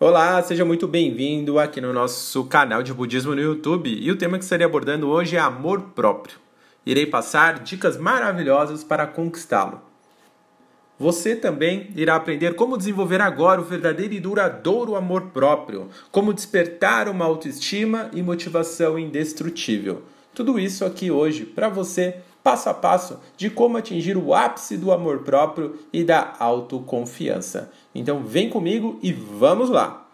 Olá, 0.00 0.42
seja 0.42 0.64
muito 0.64 0.88
bem-vindo 0.88 1.56
aqui 1.56 1.80
no 1.80 1.92
nosso 1.92 2.42
canal 2.46 2.82
de 2.82 2.92
budismo 2.92 3.32
no 3.32 3.40
YouTube. 3.40 3.88
E 3.88 4.10
o 4.10 4.16
tema 4.16 4.36
que 4.36 4.42
estarei 4.42 4.66
abordando 4.66 5.08
hoje 5.08 5.36
é 5.36 5.38
amor 5.38 5.82
próprio. 5.94 6.36
Irei 6.84 7.06
passar 7.06 7.60
dicas 7.60 7.96
maravilhosas 7.96 8.82
para 8.82 9.06
conquistá-lo. 9.06 9.80
Você 10.98 11.36
também 11.36 11.90
irá 11.94 12.16
aprender 12.16 12.56
como 12.56 12.76
desenvolver 12.76 13.20
agora 13.20 13.60
o 13.60 13.64
verdadeiro 13.64 14.14
e 14.14 14.20
duradouro 14.20 14.96
amor 14.96 15.30
próprio, 15.32 15.88
como 16.10 16.34
despertar 16.34 17.08
uma 17.08 17.24
autoestima 17.24 18.10
e 18.12 18.20
motivação 18.20 18.98
indestrutível. 18.98 20.02
Tudo 20.34 20.58
isso 20.58 20.84
aqui 20.84 21.08
hoje 21.08 21.44
para 21.44 21.68
você, 21.68 22.16
passo 22.44 22.68
a 22.68 22.74
passo, 22.74 23.18
de 23.38 23.48
como 23.48 23.78
atingir 23.78 24.18
o 24.18 24.34
ápice 24.34 24.76
do 24.76 24.92
amor 24.92 25.20
próprio 25.20 25.78
e 25.90 26.04
da 26.04 26.34
autoconfiança. 26.38 27.72
Então 27.94 28.22
vem 28.22 28.50
comigo 28.50 28.98
e 29.02 29.12
vamos 29.12 29.70
lá! 29.70 30.06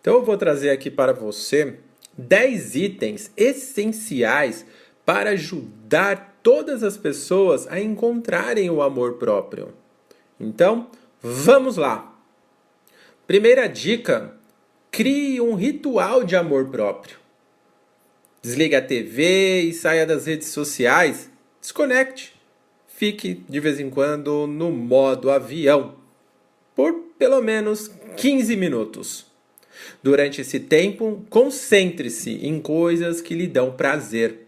Então 0.00 0.14
eu 0.14 0.24
vou 0.24 0.36
trazer 0.36 0.70
aqui 0.70 0.90
para 0.90 1.12
você 1.12 1.78
10 2.16 2.76
itens 2.76 3.32
essenciais 3.36 4.66
para 5.04 5.30
ajudar 5.30 6.33
todas 6.44 6.84
as 6.84 6.96
pessoas 6.96 7.66
a 7.66 7.80
encontrarem 7.80 8.70
o 8.70 8.82
amor 8.82 9.14
próprio. 9.14 9.74
Então, 10.38 10.88
vamos 11.20 11.76
lá! 11.76 12.16
Primeira 13.26 13.66
dica: 13.66 14.36
crie 14.90 15.40
um 15.40 15.54
ritual 15.54 16.22
de 16.22 16.36
amor 16.36 16.68
próprio. 16.68 17.18
Desligue 18.42 18.76
a 18.76 18.82
TV 18.82 19.62
e 19.62 19.72
saia 19.72 20.06
das 20.06 20.26
redes 20.26 20.48
sociais. 20.48 21.30
Desconecte. 21.60 22.34
Fique 22.86 23.42
de 23.48 23.58
vez 23.58 23.80
em 23.80 23.88
quando 23.88 24.46
no 24.46 24.70
modo 24.70 25.30
avião 25.30 25.96
por 26.76 26.92
pelo 27.18 27.40
menos 27.40 27.90
15 28.16 28.54
minutos. 28.54 29.26
Durante 30.02 30.42
esse 30.42 30.60
tempo, 30.60 31.24
concentre-se 31.30 32.46
em 32.46 32.60
coisas 32.60 33.20
que 33.20 33.34
lhe 33.34 33.46
dão 33.46 33.72
prazer, 33.72 34.43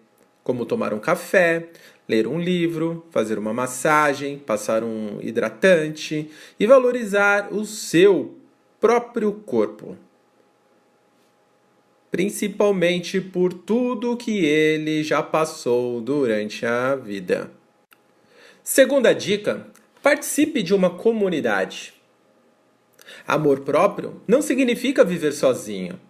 como 0.46 0.64
tomar 0.64 0.94
um 0.94 1.00
café, 1.00 1.70
ler 2.08 2.28
um 2.28 2.38
livro, 2.38 3.04
fazer 3.10 3.36
uma 3.36 3.52
massagem, 3.52 4.38
passar 4.38 4.84
um 4.84 5.18
hidratante 5.20 6.30
e 6.58 6.64
valorizar 6.68 7.52
o 7.52 7.64
seu 7.64 8.32
próprio 8.80 9.32
corpo. 9.32 9.98
Principalmente 12.12 13.20
por 13.20 13.52
tudo 13.52 14.16
que 14.16 14.44
ele 14.44 15.02
já 15.02 15.20
passou 15.20 16.00
durante 16.00 16.64
a 16.64 16.94
vida. 16.94 17.50
Segunda 18.62 19.12
dica: 19.12 19.66
participe 20.00 20.62
de 20.62 20.72
uma 20.72 20.90
comunidade. 20.90 21.92
Amor 23.26 23.62
próprio 23.62 24.22
não 24.28 24.40
significa 24.40 25.04
viver 25.04 25.32
sozinho. 25.32 26.05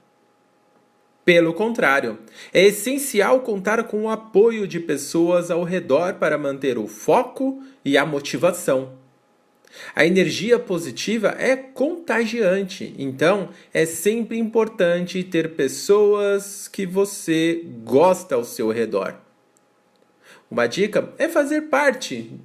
Pelo 1.27 1.53
contrário, 1.53 2.21
é 2.55 2.67
essencial 2.67 3.41
contar 3.41 3.83
com 3.89 4.05
o 4.05 4.09
apoio 4.09 4.65
de 4.65 4.79
pessoas 4.79 5.51
ao 5.51 5.65
redor 5.65 6.15
para 6.15 6.39
manter 6.39 6.79
o 6.79 6.87
foco 6.87 7.61
e 7.85 7.99
a 7.99 8.07
motivação. 8.07 8.93
A 9.93 10.07
energia 10.07 10.57
positiva 10.57 11.35
é 11.37 11.57
contagiante, 11.57 12.95
então 12.97 13.49
é 13.75 13.85
sempre 13.85 14.39
importante 14.39 15.25
ter 15.25 15.57
pessoas 15.57 16.69
que 16.69 16.87
você 16.87 17.61
gosta 17.83 18.37
ao 18.37 18.45
seu 18.45 18.71
redor. 18.71 19.17
Uma 20.49 20.69
dica 20.69 21.13
é 21.19 21.29
fazer 21.29 21.63
parte 21.63 22.39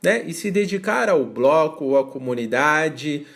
né, 0.00 0.22
e 0.24 0.32
se 0.32 0.48
dedicar 0.52 1.08
ao 1.08 1.24
bloco 1.24 1.86
ou 1.86 1.98
à 1.98 2.04
comunidade 2.04 3.26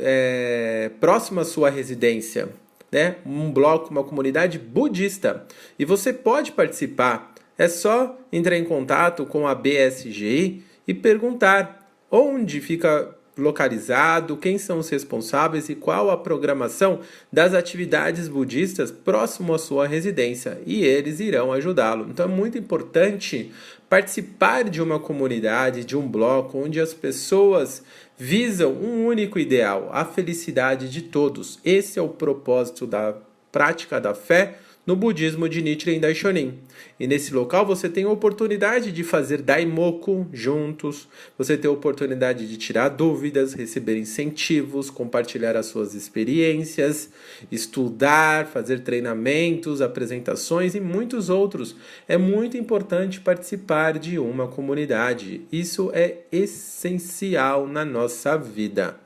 é, 0.00 0.90
próxima 1.00 1.40
à 1.40 1.44
sua 1.46 1.70
residência. 1.70 2.62
Né, 2.94 3.16
um 3.26 3.50
bloco, 3.50 3.90
uma 3.90 4.04
comunidade 4.04 4.56
budista. 4.56 5.44
E 5.76 5.84
você 5.84 6.12
pode 6.12 6.52
participar. 6.52 7.34
É 7.58 7.66
só 7.66 8.16
entrar 8.32 8.56
em 8.56 8.62
contato 8.62 9.26
com 9.26 9.48
a 9.48 9.52
BSGI 9.52 10.62
e 10.86 10.94
perguntar 10.94 11.90
onde 12.08 12.60
fica 12.60 13.12
localizado, 13.36 14.36
quem 14.36 14.58
são 14.58 14.78
os 14.78 14.88
responsáveis 14.88 15.68
e 15.68 15.74
qual 15.74 16.08
a 16.08 16.16
programação 16.16 17.00
das 17.32 17.52
atividades 17.52 18.28
budistas 18.28 18.92
próximo 18.92 19.52
à 19.52 19.58
sua 19.58 19.88
residência, 19.88 20.60
e 20.64 20.84
eles 20.84 21.18
irão 21.18 21.52
ajudá-lo. 21.52 22.06
Então 22.08 22.26
é 22.26 22.28
muito 22.28 22.56
importante 22.56 23.50
participar 23.94 24.68
de 24.68 24.82
uma 24.82 24.98
comunidade, 24.98 25.84
de 25.84 25.96
um 25.96 26.08
bloco 26.08 26.58
onde 26.58 26.80
as 26.80 26.92
pessoas 26.92 27.80
visam 28.18 28.72
um 28.72 29.06
único 29.06 29.38
ideal, 29.38 29.88
a 29.92 30.04
felicidade 30.04 30.90
de 30.90 31.00
todos. 31.00 31.60
Esse 31.64 32.00
é 32.00 32.02
o 32.02 32.08
propósito 32.08 32.88
da 32.88 33.14
prática 33.52 34.00
da 34.00 34.12
fé 34.12 34.58
no 34.86 34.94
budismo 34.94 35.48
de 35.48 35.62
Nichiren 35.62 35.98
Daishonin. 35.98 36.58
E 36.98 37.06
nesse 37.06 37.32
local 37.32 37.64
você 37.64 37.88
tem 37.88 38.04
a 38.04 38.10
oportunidade 38.10 38.92
de 38.92 39.02
fazer 39.02 39.40
daimoku 39.42 40.26
juntos, 40.32 41.08
você 41.36 41.56
tem 41.56 41.68
a 41.68 41.72
oportunidade 41.72 42.46
de 42.46 42.56
tirar 42.56 42.90
dúvidas, 42.90 43.54
receber 43.54 43.96
incentivos, 43.96 44.90
compartilhar 44.90 45.56
as 45.56 45.66
suas 45.66 45.94
experiências, 45.94 47.10
estudar, 47.50 48.46
fazer 48.46 48.80
treinamentos, 48.80 49.80
apresentações 49.80 50.74
e 50.74 50.80
muitos 50.80 51.30
outros. 51.30 51.74
É 52.06 52.16
muito 52.16 52.56
importante 52.56 53.20
participar 53.20 53.98
de 53.98 54.18
uma 54.18 54.46
comunidade. 54.46 55.42
Isso 55.50 55.90
é 55.94 56.18
essencial 56.30 57.66
na 57.66 57.84
nossa 57.84 58.36
vida. 58.36 59.00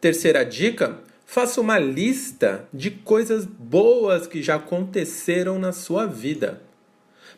Terceira 0.00 0.44
dica: 0.44 0.98
Faça 1.32 1.62
uma 1.62 1.78
lista 1.78 2.68
de 2.74 2.90
coisas 2.90 3.46
boas 3.46 4.26
que 4.26 4.42
já 4.42 4.56
aconteceram 4.56 5.58
na 5.58 5.72
sua 5.72 6.04
vida. 6.04 6.60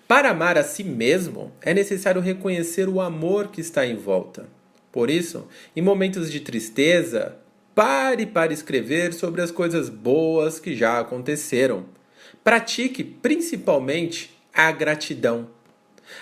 Para 0.09 0.31
amar 0.31 0.59
a 0.59 0.65
si 0.65 0.83
mesmo, 0.83 1.53
é 1.63 1.73
necessário 1.73 2.21
reconhecer 2.21 2.89
o 2.89 3.01
amor 3.01 3.53
que 3.53 3.61
está 3.61 3.87
em 3.87 3.95
volta. 3.95 4.49
Por 4.91 5.09
isso, 5.09 5.47
em 5.77 5.81
momentos 5.81 6.29
de 6.29 6.41
tristeza, 6.41 7.37
pare 7.73 8.27
para 8.27 8.53
escrever 8.53 9.13
sobre 9.13 9.41
as 9.41 9.53
coisas 9.53 9.89
boas 9.89 10.59
que 10.59 10.75
já 10.75 10.99
aconteceram. 10.99 11.87
Pratique 12.43 13.05
principalmente 13.05 14.37
a 14.53 14.73
gratidão. 14.73 15.49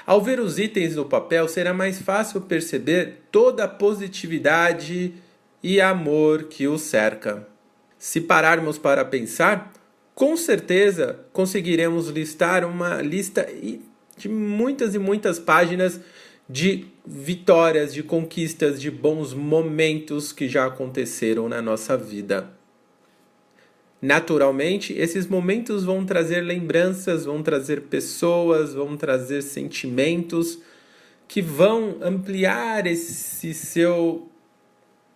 Ao 0.04 0.20
ver 0.20 0.40
os 0.40 0.58
itens 0.58 0.94
no 0.94 1.06
papel, 1.06 1.48
será 1.48 1.72
mais 1.72 2.02
fácil 2.02 2.42
perceber 2.42 3.22
toda 3.32 3.64
a 3.64 3.68
positividade 3.68 5.14
e 5.62 5.80
amor 5.80 6.42
que 6.50 6.68
o 6.68 6.76
cerca. 6.76 7.50
Se 8.02 8.20
pararmos 8.20 8.78
para 8.78 9.04
pensar, 9.04 9.72
com 10.12 10.36
certeza 10.36 11.20
conseguiremos 11.32 12.08
listar 12.08 12.64
uma 12.64 13.00
lista 13.00 13.46
de 14.16 14.28
muitas 14.28 14.96
e 14.96 14.98
muitas 14.98 15.38
páginas 15.38 16.00
de 16.48 16.86
vitórias, 17.06 17.94
de 17.94 18.02
conquistas, 18.02 18.80
de 18.80 18.90
bons 18.90 19.32
momentos 19.32 20.32
que 20.32 20.48
já 20.48 20.66
aconteceram 20.66 21.48
na 21.48 21.62
nossa 21.62 21.96
vida. 21.96 22.50
Naturalmente, 24.00 24.92
esses 24.94 25.28
momentos 25.28 25.84
vão 25.84 26.04
trazer 26.04 26.40
lembranças, 26.40 27.24
vão 27.24 27.40
trazer 27.40 27.82
pessoas, 27.82 28.74
vão 28.74 28.96
trazer 28.96 29.42
sentimentos 29.42 30.58
que 31.28 31.40
vão 31.40 31.98
ampliar 32.02 32.84
esse 32.84 33.54
seu 33.54 34.31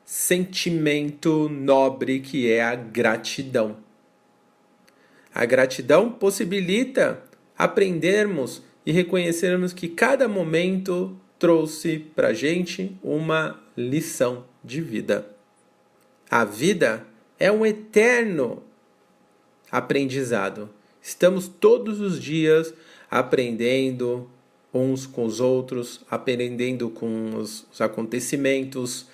sentimento 0.06 1.48
nobre 1.48 2.20
que 2.20 2.48
é 2.48 2.62
a 2.62 2.76
gratidão. 2.76 3.76
A 5.34 5.44
gratidão 5.44 6.10
possibilita 6.10 7.22
aprendermos 7.58 8.62
e 8.86 8.92
reconhecermos 8.92 9.72
que 9.72 9.88
cada 9.88 10.28
momento 10.28 11.18
trouxe 11.40 11.98
para 11.98 12.28
a 12.28 12.32
gente 12.32 12.96
uma 13.02 13.60
lição 13.76 14.44
de 14.62 14.80
vida. 14.80 15.28
A 16.30 16.44
vida 16.44 17.04
é 17.38 17.50
um 17.50 17.66
eterno 17.66 18.62
aprendizado. 19.70 20.70
Estamos 21.02 21.48
todos 21.48 22.00
os 22.00 22.20
dias 22.20 22.72
aprendendo 23.10 24.30
uns 24.72 25.04
com 25.04 25.24
os 25.24 25.40
outros, 25.40 26.00
aprendendo 26.08 26.90
com 26.90 27.36
os, 27.36 27.66
acontecimentos, 27.80 29.06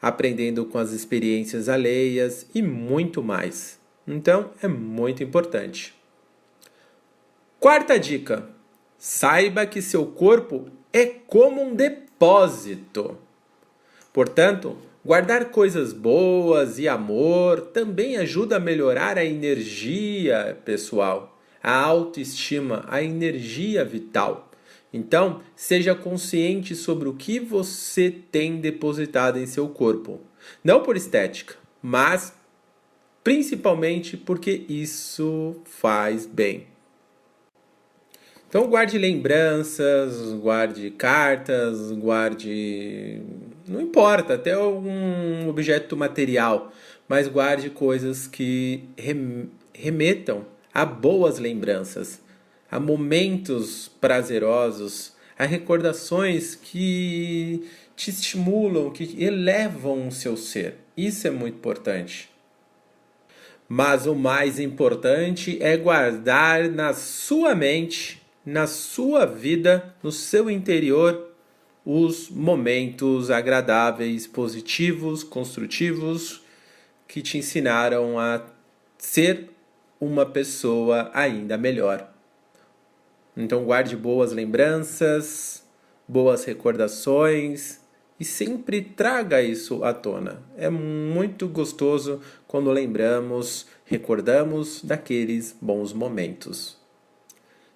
aprendendo 0.00 0.64
com 0.64 0.78
as 0.78 0.92
experiências 0.92 1.68
alheias 1.68 2.46
e 2.54 2.62
muito 2.62 3.22
mais. 3.22 3.78
Então 4.06 4.50
é 4.62 4.68
muito 4.68 5.22
importante. 5.22 5.94
Quarta 7.58 7.98
dica: 7.98 8.48
saiba 8.98 9.66
que 9.66 9.82
seu 9.82 10.06
corpo 10.06 10.68
é 10.92 11.06
como 11.06 11.62
um 11.62 11.74
depósito. 11.74 13.18
Portanto, 14.12 14.76
Guardar 15.02 15.46
coisas 15.46 15.94
boas 15.94 16.78
e 16.78 16.86
amor 16.86 17.62
também 17.62 18.18
ajuda 18.18 18.56
a 18.56 18.60
melhorar 18.60 19.16
a 19.16 19.24
energia 19.24 20.58
pessoal, 20.62 21.40
a 21.62 21.74
autoestima, 21.74 22.84
a 22.86 23.02
energia 23.02 23.82
vital. 23.82 24.49
Então, 24.92 25.40
seja 25.54 25.94
consciente 25.94 26.74
sobre 26.74 27.08
o 27.08 27.14
que 27.14 27.38
você 27.38 28.10
tem 28.10 28.60
depositado 28.60 29.38
em 29.38 29.46
seu 29.46 29.68
corpo. 29.68 30.20
Não 30.64 30.82
por 30.82 30.96
estética, 30.96 31.54
mas 31.82 32.34
principalmente 33.22 34.16
porque 34.16 34.64
isso 34.68 35.56
faz 35.64 36.26
bem. 36.26 36.66
Então 38.48 38.66
guarde 38.66 38.98
lembranças, 38.98 40.32
guarde 40.32 40.90
cartas, 40.90 41.92
guarde. 41.92 43.22
Não 43.68 43.80
importa, 43.80 44.34
até 44.34 44.54
algum 44.54 45.48
objeto 45.48 45.96
material, 45.96 46.72
mas 47.08 47.28
guarde 47.28 47.70
coisas 47.70 48.26
que 48.26 48.88
remetam 49.72 50.44
a 50.74 50.84
boas 50.84 51.38
lembranças, 51.38 52.20
a 52.70 52.78
momentos 52.78 53.90
prazerosos, 54.00 55.14
a 55.38 55.44
recordações 55.44 56.54
que 56.54 57.68
te 57.96 58.10
estimulam, 58.10 58.90
que 58.90 59.22
elevam 59.22 60.08
o 60.08 60.12
seu 60.12 60.36
ser. 60.36 60.76
Isso 60.96 61.26
é 61.26 61.30
muito 61.30 61.56
importante. 61.56 62.30
Mas 63.68 64.06
o 64.06 64.14
mais 64.14 64.58
importante 64.58 65.58
é 65.62 65.76
guardar 65.76 66.68
na 66.68 66.92
sua 66.92 67.54
mente 67.54 68.20
na 68.44 68.66
sua 68.66 69.26
vida, 69.26 69.94
no 70.02 70.10
seu 70.10 70.50
interior, 70.50 71.28
os 71.84 72.28
momentos 72.28 73.30
agradáveis, 73.30 74.26
positivos, 74.26 75.22
construtivos 75.22 76.42
que 77.06 77.22
te 77.22 77.38
ensinaram 77.38 78.18
a 78.18 78.42
ser 78.98 79.50
uma 80.00 80.24
pessoa 80.24 81.10
ainda 81.12 81.58
melhor. 81.58 82.12
Então 83.36 83.64
guarde 83.64 83.96
boas 83.96 84.32
lembranças, 84.32 85.64
boas 86.06 86.44
recordações 86.44 87.80
e 88.18 88.24
sempre 88.24 88.82
traga 88.82 89.40
isso 89.40 89.82
à 89.82 89.94
tona. 89.94 90.42
É 90.56 90.68
muito 90.68 91.48
gostoso 91.48 92.20
quando 92.46 92.70
lembramos, 92.70 93.66
recordamos 93.84 94.82
daqueles 94.82 95.56
bons 95.60 95.92
momentos. 95.92 96.76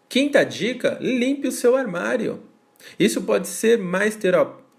Quinta 0.09 0.45
dica: 0.45 0.99
limpe 1.01 1.49
o 1.49 1.53
seu 1.53 1.75
armário. 1.75 2.43
Isso 2.99 3.23
pode 3.23 3.49
ser 3.49 3.79
mais 3.79 4.19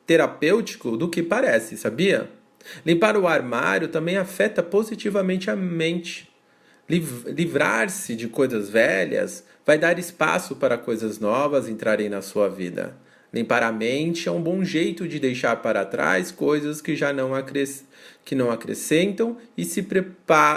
terapêutico 0.05 0.95
do 0.95 1.09
que 1.09 1.23
parece, 1.23 1.75
sabia? 1.75 2.29
Limpar 2.85 3.17
o 3.17 3.27
armário 3.27 3.87
também 3.87 4.17
afeta 4.17 4.61
positivamente 4.61 5.49
a 5.49 5.55
mente. 5.55 6.29
Livrar-se 6.87 8.15
de 8.15 8.27
coisas 8.27 8.69
velhas 8.69 9.43
vai 9.65 9.77
dar 9.77 9.97
espaço 9.97 10.55
para 10.55 10.77
coisas 10.77 11.19
novas 11.19 11.67
entrarem 11.67 12.07
na 12.07 12.21
sua 12.21 12.47
vida. 12.47 12.95
Limpar 13.33 13.63
a 13.63 13.71
mente 13.71 14.29
é 14.29 14.31
um 14.31 14.41
bom 14.41 14.63
jeito 14.63 15.07
de 15.07 15.19
deixar 15.19 15.57
para 15.57 15.83
trás 15.83 16.31
coisas 16.31 16.81
que 16.81 16.95
já 16.95 17.11
não, 17.11 17.35
acres... 17.35 17.85
que 18.23 18.33
não 18.33 18.49
acrescentam 18.49 19.37
e, 19.57 19.65
se 19.65 19.85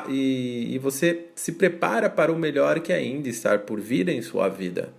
e 0.09 0.79
você 0.81 1.27
se 1.35 1.53
prepara 1.53 2.09
para 2.09 2.31
o 2.31 2.39
melhor 2.39 2.79
que 2.79 2.93
ainda 2.93 3.29
está 3.29 3.59
por 3.59 3.81
vir 3.81 4.09
em 4.09 4.23
sua 4.23 4.49
vida. 4.49 4.93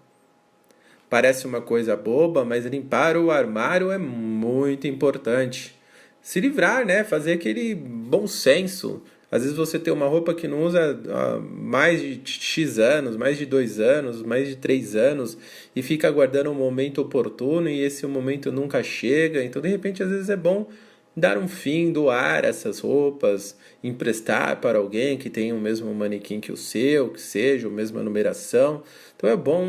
Parece 1.09 1.47
uma 1.47 1.61
coisa 1.61 1.95
boba, 1.95 2.43
mas 2.43 2.65
limpar 2.65 3.15
o 3.15 3.31
armário 3.31 3.91
é 3.91 3.97
muito 3.97 4.85
importante. 4.85 5.73
Se 6.21 6.39
livrar, 6.39 6.85
né? 6.85 7.03
Fazer 7.03 7.31
aquele 7.31 7.73
bom 7.73 8.27
senso 8.27 9.01
às 9.31 9.43
vezes 9.43 9.55
você 9.55 9.77
tem 9.77 9.93
uma 9.93 10.07
roupa 10.07 10.33
que 10.33 10.47
não 10.47 10.63
usa 10.63 10.99
há 11.07 11.39
mais 11.39 12.01
de 12.01 12.21
X 12.25 12.79
anos, 12.79 13.15
mais 13.15 13.37
de 13.37 13.45
dois 13.45 13.79
anos, 13.79 14.23
mais 14.23 14.47
de 14.47 14.55
três 14.55 14.95
anos, 14.95 15.37
e 15.75 15.83
fica 15.83 16.07
aguardando 16.07 16.49
um 16.49 16.55
momento 16.55 17.01
oportuno 17.01 17.69
e 17.69 17.79
esse 17.81 18.05
momento 18.07 18.51
nunca 18.51 18.81
chega. 18.81 19.43
Então, 19.43 19.61
de 19.61 19.69
repente, 19.69 20.01
às 20.01 20.09
vezes 20.09 20.29
é 20.29 20.35
bom 20.35 20.67
dar 21.15 21.37
um 21.37 21.47
fim, 21.47 21.91
doar 21.91 22.45
essas 22.45 22.79
roupas, 22.79 23.55
emprestar 23.83 24.59
para 24.61 24.79
alguém 24.79 25.17
que 25.17 25.29
tenha 25.29 25.53
o 25.53 25.59
mesmo 25.59 25.93
manequim 25.93 26.39
que 26.39 26.51
o 26.51 26.57
seu, 26.57 27.09
que 27.09 27.21
seja 27.21 27.67
a 27.67 27.71
mesma 27.71 28.01
numeração. 28.01 28.83
Então 29.15 29.29
é 29.29 29.35
bom 29.35 29.67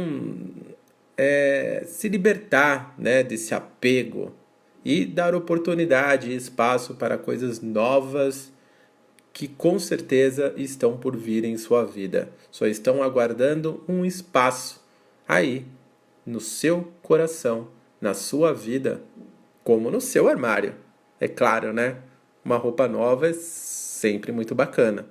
é, 1.16 1.82
se 1.86 2.08
libertar 2.08 2.94
né, 2.98 3.22
desse 3.22 3.54
apego 3.54 4.32
e 4.84 5.04
dar 5.04 5.34
oportunidade 5.34 6.30
e 6.30 6.36
espaço 6.36 6.94
para 6.94 7.18
coisas 7.18 7.60
novas 7.60 8.49
que 9.32 9.48
com 9.48 9.78
certeza 9.78 10.52
estão 10.56 10.96
por 10.96 11.16
vir 11.16 11.44
em 11.44 11.56
sua 11.56 11.84
vida. 11.84 12.30
Só 12.50 12.66
estão 12.66 13.02
aguardando 13.02 13.82
um 13.88 14.04
espaço 14.04 14.82
aí, 15.26 15.64
no 16.26 16.40
seu 16.40 16.92
coração, 17.02 17.68
na 18.00 18.14
sua 18.14 18.52
vida, 18.52 19.00
como 19.64 19.90
no 19.90 20.00
seu 20.00 20.28
armário. 20.28 20.74
É 21.18 21.28
claro, 21.28 21.72
né? 21.72 21.98
Uma 22.44 22.56
roupa 22.56 22.88
nova 22.88 23.28
é 23.28 23.32
sempre 23.32 24.32
muito 24.32 24.54
bacana. 24.54 25.06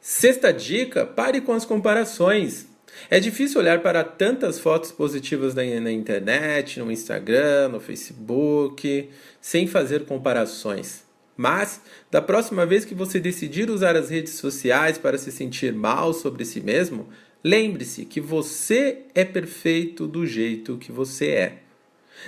Sexta 0.00 0.52
dica: 0.52 1.04
pare 1.06 1.40
com 1.40 1.52
as 1.52 1.64
comparações. 1.64 2.66
É 3.08 3.20
difícil 3.20 3.60
olhar 3.60 3.82
para 3.82 4.02
tantas 4.04 4.58
fotos 4.58 4.90
positivas 4.90 5.54
na, 5.54 5.62
na 5.80 5.92
internet, 5.92 6.78
no 6.80 6.90
Instagram, 6.90 7.68
no 7.68 7.80
Facebook, 7.80 9.10
sem 9.40 9.66
fazer 9.66 10.04
comparações. 10.04 11.04
Mas, 11.40 11.80
da 12.10 12.20
próxima 12.20 12.66
vez 12.66 12.84
que 12.84 12.94
você 12.94 13.18
decidir 13.18 13.70
usar 13.70 13.96
as 13.96 14.10
redes 14.10 14.34
sociais 14.34 14.98
para 14.98 15.16
se 15.16 15.32
sentir 15.32 15.72
mal 15.72 16.12
sobre 16.12 16.44
si 16.44 16.60
mesmo, 16.60 17.08
lembre-se 17.42 18.04
que 18.04 18.20
você 18.20 19.04
é 19.14 19.24
perfeito 19.24 20.06
do 20.06 20.26
jeito 20.26 20.76
que 20.76 20.92
você 20.92 21.28
é. 21.28 21.58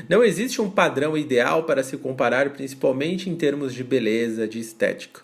Não 0.08 0.24
existe 0.24 0.62
um 0.62 0.70
padrão 0.70 1.14
ideal 1.14 1.64
para 1.64 1.82
se 1.82 1.98
comparar, 1.98 2.54
principalmente 2.54 3.28
em 3.28 3.36
termos 3.36 3.74
de 3.74 3.84
beleza, 3.84 4.48
de 4.48 4.58
estética. 4.58 5.20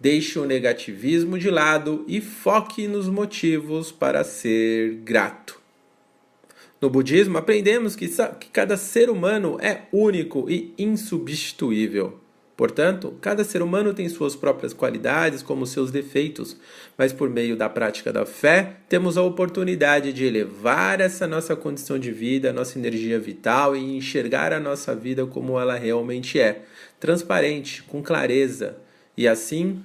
Deixe 0.00 0.38
o 0.38 0.46
negativismo 0.46 1.38
de 1.38 1.50
lado 1.50 2.06
e 2.08 2.18
foque 2.18 2.88
nos 2.88 3.10
motivos 3.10 3.92
para 3.92 4.24
ser 4.24 5.02
grato. 5.04 5.60
No 6.80 6.88
budismo, 6.88 7.36
aprendemos 7.36 7.94
que, 7.94 8.08
que 8.08 8.48
cada 8.50 8.78
ser 8.78 9.10
humano 9.10 9.58
é 9.60 9.82
único 9.92 10.48
e 10.48 10.72
insubstituível. 10.78 12.21
Portanto, 12.62 13.18
cada 13.20 13.42
ser 13.42 13.60
humano 13.60 13.92
tem 13.92 14.08
suas 14.08 14.36
próprias 14.36 14.72
qualidades, 14.72 15.42
como 15.42 15.66
seus 15.66 15.90
defeitos, 15.90 16.56
mas 16.96 17.12
por 17.12 17.28
meio 17.28 17.56
da 17.56 17.68
prática 17.68 18.12
da 18.12 18.24
fé, 18.24 18.76
temos 18.88 19.18
a 19.18 19.22
oportunidade 19.22 20.12
de 20.12 20.24
elevar 20.24 21.00
essa 21.00 21.26
nossa 21.26 21.56
condição 21.56 21.98
de 21.98 22.12
vida, 22.12 22.52
nossa 22.52 22.78
energia 22.78 23.18
vital 23.18 23.74
e 23.74 23.96
enxergar 23.96 24.52
a 24.52 24.60
nossa 24.60 24.94
vida 24.94 25.26
como 25.26 25.58
ela 25.58 25.74
realmente 25.74 26.38
é, 26.38 26.62
transparente, 27.00 27.82
com 27.82 28.00
clareza, 28.00 28.76
e 29.16 29.26
assim 29.26 29.82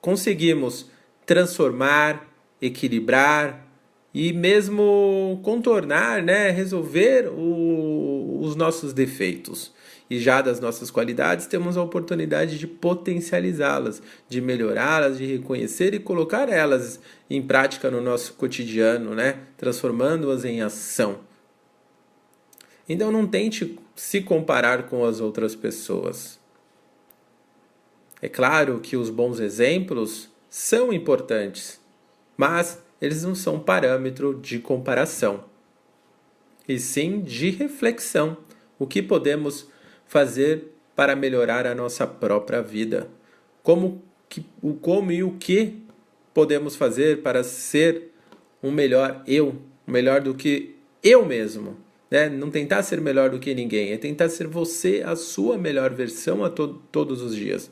conseguimos 0.00 0.90
transformar, 1.24 2.28
equilibrar 2.60 3.69
e 4.12 4.32
mesmo 4.32 5.40
contornar, 5.42 6.22
né, 6.22 6.50
resolver 6.50 7.28
o, 7.28 8.40
os 8.40 8.56
nossos 8.56 8.92
defeitos 8.92 9.72
e 10.10 10.18
já 10.18 10.42
das 10.42 10.58
nossas 10.58 10.90
qualidades, 10.90 11.46
temos 11.46 11.76
a 11.76 11.82
oportunidade 11.82 12.58
de 12.58 12.66
potencializá-las, 12.66 14.02
de 14.28 14.40
melhorá-las, 14.40 15.16
de 15.16 15.24
reconhecer 15.24 15.94
e 15.94 16.00
colocar 16.00 16.48
elas 16.48 16.98
em 17.30 17.40
prática 17.40 17.88
no 17.88 18.00
nosso 18.00 18.34
cotidiano, 18.34 19.14
né? 19.14 19.38
transformando-as 19.56 20.44
em 20.44 20.62
ação. 20.62 21.20
Então 22.88 23.12
não 23.12 23.24
tente 23.24 23.78
se 23.94 24.20
comparar 24.20 24.88
com 24.88 25.04
as 25.04 25.20
outras 25.20 25.54
pessoas. 25.54 26.40
É 28.20 28.28
claro 28.28 28.80
que 28.80 28.96
os 28.96 29.10
bons 29.10 29.38
exemplos 29.38 30.28
são 30.48 30.92
importantes, 30.92 31.80
mas 32.36 32.82
eles 33.00 33.22
não 33.22 33.34
são 33.34 33.58
parâmetro 33.58 34.34
de 34.34 34.58
comparação, 34.58 35.44
e 36.68 36.78
sim 36.78 37.20
de 37.20 37.50
reflexão. 37.50 38.36
O 38.78 38.86
que 38.86 39.02
podemos 39.02 39.68
fazer 40.06 40.72
para 40.94 41.16
melhorar 41.16 41.66
a 41.66 41.74
nossa 41.74 42.06
própria 42.06 42.62
vida? 42.62 43.08
Como, 43.62 44.02
que, 44.28 44.44
o 44.62 44.74
como 44.74 45.10
e 45.10 45.22
o 45.22 45.32
que 45.32 45.82
podemos 46.32 46.76
fazer 46.76 47.22
para 47.22 47.42
ser 47.42 48.12
um 48.62 48.70
melhor 48.70 49.22
eu, 49.26 49.56
melhor 49.86 50.20
do 50.20 50.34
que 50.34 50.76
eu 51.02 51.26
mesmo? 51.26 51.76
Né? 52.10 52.28
Não 52.28 52.50
tentar 52.50 52.82
ser 52.82 53.00
melhor 53.00 53.30
do 53.30 53.40
que 53.40 53.54
ninguém, 53.54 53.92
é 53.92 53.96
tentar 53.96 54.28
ser 54.28 54.46
você 54.46 55.02
a 55.04 55.16
sua 55.16 55.58
melhor 55.58 55.92
versão 55.92 56.44
a 56.44 56.50
to 56.50 56.80
todos 56.92 57.20
os 57.20 57.34
dias. 57.34 57.70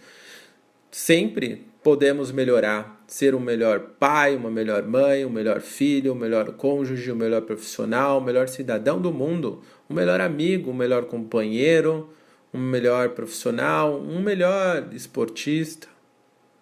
Sempre 0.90 1.67
podemos 1.88 2.30
melhorar, 2.30 3.02
ser 3.07 3.35
um 3.35 3.40
melhor 3.40 3.80
pai, 3.99 4.37
uma 4.37 4.50
melhor 4.50 4.83
mãe, 4.83 5.25
um 5.25 5.30
melhor 5.30 5.62
filho, 5.62 6.12
um 6.12 6.14
melhor 6.14 6.52
cônjuge, 6.52 7.11
um 7.11 7.16
melhor 7.16 7.40
profissional, 7.40 8.21
um 8.21 8.23
melhor 8.23 8.47
cidadão 8.47 9.00
do 9.00 9.11
mundo, 9.11 9.62
um 9.88 9.95
melhor 9.95 10.21
amigo, 10.21 10.71
um 10.71 10.75
melhor 10.75 11.07
companheiro, 11.07 12.11
um 12.52 12.59
melhor 12.59 13.09
profissional, 13.09 13.99
um 13.99 14.21
melhor 14.21 14.90
esportista. 14.92 15.88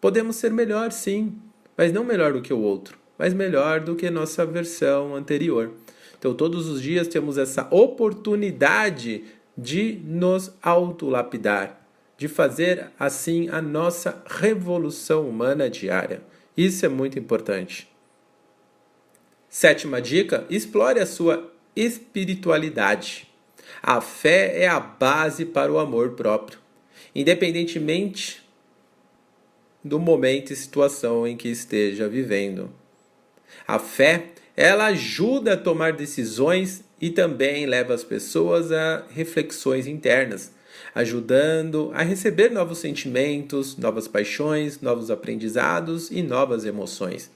Podemos 0.01 0.37
ser 0.37 0.53
melhor, 0.53 0.93
sim, 0.93 1.35
mas 1.77 1.93
não 1.93 2.05
melhor 2.05 2.33
do 2.33 2.41
que 2.41 2.55
o 2.55 2.61
outro, 2.61 2.97
mas 3.19 3.35
melhor 3.35 3.81
do 3.81 3.97
que 3.97 4.09
nossa 4.09 4.47
versão 4.47 5.17
anterior. 5.17 5.73
Então, 6.17 6.35
todos 6.35 6.69
os 6.69 6.81
dias 6.81 7.09
temos 7.09 7.37
essa 7.37 7.67
oportunidade 7.73 9.25
de 9.59 10.01
nos 10.05 10.53
autolapidar, 10.63 11.85
de 12.17 12.29
fazer 12.29 12.91
assim 12.99 13.49
a 13.51 13.61
nossa 13.61 14.23
revolução 14.27 15.29
humana 15.29 15.69
diária. 15.69 16.23
Isso 16.57 16.87
é 16.87 16.89
muito 16.89 17.19
importante. 17.19 17.89
Sétima 19.49 20.01
dica: 20.01 20.47
explore 20.49 21.01
a 21.01 21.07
sua 21.07 21.53
espiritualidade. 21.75 23.29
A 23.83 24.01
fé 24.01 24.63
é 24.63 24.69
a 24.69 24.81
base 24.81 25.45
para 25.45 25.71
o 25.71 25.79
amor 25.79 26.13
próprio, 26.13 26.59
independentemente 27.15 28.47
do 29.85 29.99
momento 29.99 30.53
e 30.53 30.57
situação 30.57 31.27
em 31.27 31.37
que 31.37 31.49
esteja 31.49 32.09
vivendo. 32.09 32.71
A 33.67 33.79
fé, 33.79 34.31
ela 34.57 34.87
ajuda 34.87 35.53
a 35.53 35.57
tomar 35.57 35.93
decisões 35.93 36.85
e 37.01 37.11
também 37.11 37.67
leva 37.67 37.95
as 37.95 38.03
pessoas 38.03 38.73
a 38.73 39.07
reflexões 39.11 39.87
internas, 39.87 40.53
ajudando 40.95 41.91
a 41.95 42.03
receber 42.03 42.51
novos 42.51 42.79
sentimentos, 42.79 43.77
novas 43.77 44.09
paixões, 44.09 44.81
novos 44.81 45.11
aprendizados 45.11 46.11
e 46.11 46.23
novas 46.23 46.65
emoções. 46.65 47.31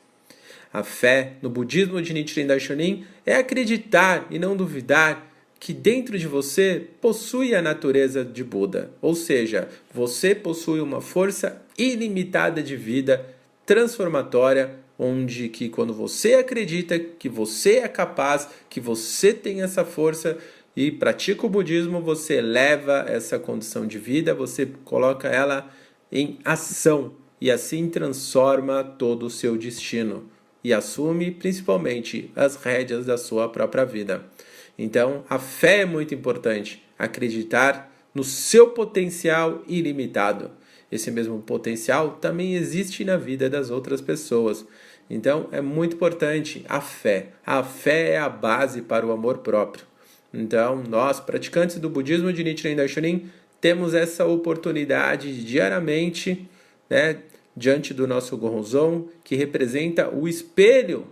A 0.73 0.85
fé 0.85 1.32
no 1.42 1.50
budismo 1.50 2.00
de 2.00 2.12
Nichiren 2.12 2.47
Daishonin 2.47 3.04
é 3.26 3.37
acreditar 3.37 4.26
e 4.30 4.38
não 4.38 4.56
duvidar 4.56 5.28
que 5.59 5.75
dentro 5.75 6.18
de 6.18 6.26
você 6.26 6.87
possui 7.00 7.54
a 7.54 7.61
natureza 7.61 8.25
de 8.25 8.42
Buda, 8.42 8.90
ou 9.02 9.14
seja, 9.14 9.68
você 9.92 10.35
possui 10.35 10.80
uma 10.80 11.02
força 11.02 11.61
ilimitada 11.76 12.62
de 12.62 12.76
vida 12.76 13.26
transformatória, 13.66 14.76
onde 14.99 15.49
que 15.49 15.68
quando 15.68 15.92
você 15.92 16.35
acredita 16.35 16.99
que 16.99 17.28
você 17.28 17.78
é 17.78 17.88
capaz, 17.88 18.49
que 18.70 18.80
você 18.80 19.35
tem 19.35 19.62
essa 19.62 19.85
força 19.85 20.38
e 20.76 20.90
pratica 20.90 21.46
o 21.46 21.50
budismo, 21.50 22.00
você 22.00 22.34
eleva 22.34 23.04
essa 23.08 23.38
condição 23.38 23.86
de 23.86 23.98
vida, 23.98 24.34
você 24.34 24.66
coloca 24.84 25.28
ela 25.28 25.70
em 26.10 26.38
ação 26.44 27.14
e 27.40 27.50
assim 27.50 27.88
transforma 27.88 28.84
todo 28.84 29.26
o 29.26 29.30
seu 29.30 29.56
destino 29.56 30.28
e 30.62 30.72
assume 30.72 31.30
principalmente 31.30 32.30
as 32.36 32.56
rédeas 32.56 33.06
da 33.06 33.16
sua 33.16 33.48
própria 33.48 33.84
vida. 33.84 34.24
Então, 34.78 35.24
a 35.28 35.38
fé 35.38 35.80
é 35.80 35.86
muito 35.86 36.14
importante, 36.14 36.82
acreditar 36.98 37.90
no 38.14 38.24
seu 38.24 38.70
potencial 38.70 39.62
ilimitado. 39.66 40.50
Esse 40.90 41.10
mesmo 41.10 41.40
potencial 41.40 42.12
também 42.20 42.54
existe 42.54 43.04
na 43.04 43.16
vida 43.16 43.48
das 43.48 43.70
outras 43.70 44.00
pessoas. 44.00 44.66
Então, 45.08 45.48
é 45.52 45.60
muito 45.60 45.96
importante 45.96 46.64
a 46.68 46.80
fé. 46.80 47.28
A 47.44 47.62
fé 47.62 48.12
é 48.12 48.18
a 48.18 48.28
base 48.28 48.82
para 48.82 49.06
o 49.06 49.12
amor 49.12 49.38
próprio. 49.38 49.89
Então, 50.32 50.82
nós, 50.88 51.18
praticantes 51.18 51.78
do 51.78 51.90
budismo 51.90 52.32
de 52.32 52.44
Nichiren 52.44 52.76
Daishonin, 52.76 53.30
temos 53.60 53.94
essa 53.94 54.25
oportunidade 54.25 55.34
de 55.34 55.44
diariamente, 55.44 56.49
né, 56.88 57.18
diante 57.56 57.92
do 57.92 58.06
nosso 58.06 58.37
Goronzon, 58.37 59.08
que 59.22 59.37
representa 59.37 60.08
o 60.08 60.26
espelho 60.28 61.06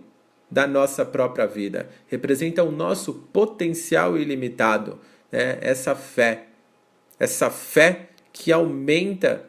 da 0.50 0.66
nossa 0.66 1.04
própria 1.04 1.46
vida, 1.46 1.88
representa 2.06 2.62
o 2.62 2.70
nosso 2.70 3.12
potencial 3.32 4.16
ilimitado, 4.16 4.98
né? 5.30 5.58
essa 5.60 5.94
fé, 5.94 6.46
essa 7.18 7.50
fé 7.50 8.08
que 8.32 8.50
aumenta 8.50 9.44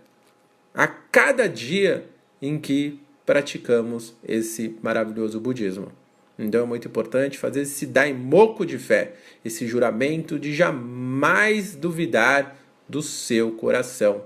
a 0.73 0.88
cada 0.88 1.47
dia 1.47 2.05
em 2.41 2.59
que 2.59 2.99
praticamos 3.25 4.13
esse 4.27 4.77
maravilhoso 4.81 5.39
budismo. 5.39 5.91
Então 6.39 6.63
é 6.63 6.65
muito 6.65 6.88
importante 6.88 7.38
fazer 7.38 7.62
esse 7.62 7.86
daimoku 7.86 8.65
de 8.65 8.79
fé, 8.79 9.13
esse 9.46 9.67
juramento 9.67 10.39
de 10.39 10.55
jamais 10.55 11.75
duvidar 11.75 12.55
do 12.88 13.03
seu 13.03 13.51
coração 13.51 14.24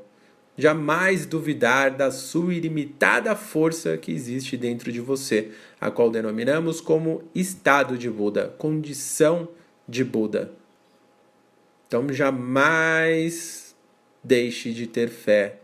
jamais 0.57 1.25
duvidar 1.25 1.91
da 1.91 2.11
sua 2.11 2.53
ilimitada 2.53 3.35
força 3.35 3.97
que 3.97 4.11
existe 4.11 4.55
dentro 4.55 4.91
de 4.91 5.01
você, 5.01 5.51
a 5.79 5.89
qual 5.89 6.09
denominamos 6.09 6.79
como 6.79 7.23
estado 7.33 7.97
de 7.97 8.09
Buda, 8.09 8.53
condição 8.57 9.47
de 9.87 10.03
Buda. 10.03 10.51
Então 11.87 12.11
jamais 12.11 13.75
deixe 14.23 14.71
de 14.71 14.87
ter 14.87 15.09
fé 15.09 15.57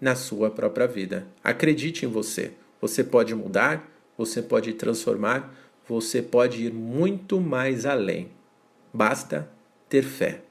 na 0.00 0.14
sua 0.14 0.50
própria 0.50 0.86
vida. 0.86 1.26
Acredite 1.42 2.04
em 2.04 2.08
você. 2.08 2.52
Você 2.80 3.02
pode 3.02 3.34
mudar, 3.34 3.88
você 4.16 4.42
pode 4.42 4.72
transformar, 4.74 5.52
você 5.88 6.20
pode 6.22 6.66
ir 6.66 6.72
muito 6.72 7.40
mais 7.40 7.86
além. 7.86 8.30
Basta 8.92 9.50
ter 9.88 10.02
fé. 10.02 10.42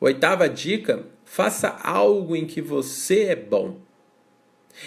Oitava 0.00 0.48
dica 0.48 1.04
Faça 1.32 1.68
algo 1.84 2.34
em 2.34 2.44
que 2.44 2.60
você 2.60 3.26
é 3.26 3.36
bom. 3.36 3.78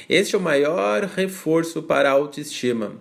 Este 0.09 0.35
é 0.35 0.37
o 0.37 0.41
maior 0.41 1.03
reforço 1.03 1.81
para 1.81 2.09
a 2.09 2.11
autoestima. 2.11 2.97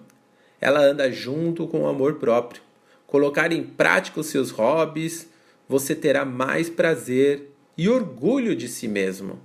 Ela 0.60 0.78
anda 0.78 1.10
junto 1.10 1.66
com 1.66 1.80
o 1.80 1.88
amor 1.88 2.20
próprio. 2.20 2.62
Colocar 3.04 3.50
em 3.50 3.64
prática 3.64 4.20
os 4.20 4.28
seus 4.28 4.52
hobbies, 4.52 5.28
você 5.68 5.92
terá 5.92 6.24
mais 6.24 6.70
prazer 6.70 7.50
e 7.76 7.88
orgulho 7.88 8.54
de 8.54 8.68
si 8.68 8.86
mesmo. 8.86 9.40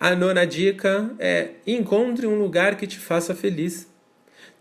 A 0.00 0.16
nona 0.16 0.44
dica 0.44 1.14
é: 1.20 1.52
encontre 1.64 2.26
um 2.26 2.36
lugar 2.36 2.76
que 2.76 2.88
te 2.88 2.98
faça 2.98 3.32
feliz. 3.32 3.88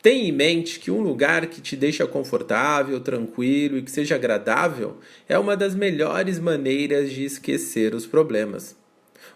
Tenha 0.03 0.27
em 0.27 0.33
mente 0.33 0.81
que 0.81 0.91
um 0.91 0.99
lugar 0.99 1.47
que 1.47 1.61
te 1.61 1.77
deixa 1.77 2.05
confortável, 2.05 2.99
tranquilo 2.99 3.77
e 3.77 3.81
que 3.81 3.89
seja 3.89 4.15
agradável 4.15 4.97
é 5.29 5.39
uma 5.39 5.55
das 5.55 5.73
melhores 5.73 6.39
maneiras 6.39 7.09
de 7.09 7.23
esquecer 7.23 7.95
os 7.95 8.05
problemas. 8.05 8.75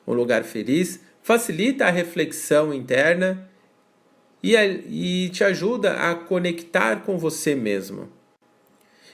Um 0.06 0.12
lugar 0.12 0.44
feliz 0.44 1.00
facilita 1.24 1.86
a 1.86 1.90
reflexão 1.90 2.74
interna 2.74 3.50
e, 4.44 4.58
a, 4.58 4.66
e 4.66 5.30
te 5.30 5.42
ajuda 5.42 5.94
a 5.94 6.14
conectar 6.14 6.98
com 6.98 7.18
você 7.18 7.56
mesmo. 7.56 8.10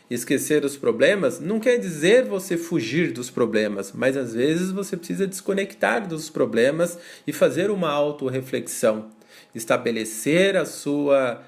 Esquecer 0.09 0.65
os 0.65 0.75
problemas 0.75 1.39
não 1.39 1.59
quer 1.59 1.77
dizer 1.77 2.25
você 2.25 2.57
fugir 2.57 3.11
dos 3.11 3.29
problemas, 3.29 3.91
mas 3.91 4.17
às 4.17 4.33
vezes 4.33 4.71
você 4.71 4.97
precisa 4.97 5.27
desconectar 5.27 6.07
dos 6.07 6.31
problemas 6.31 6.97
e 7.27 7.31
fazer 7.31 7.69
uma 7.69 7.91
autorreflexão 7.91 9.11
estabelecer 9.53 10.57
a 10.57 10.65
sua 10.65 11.43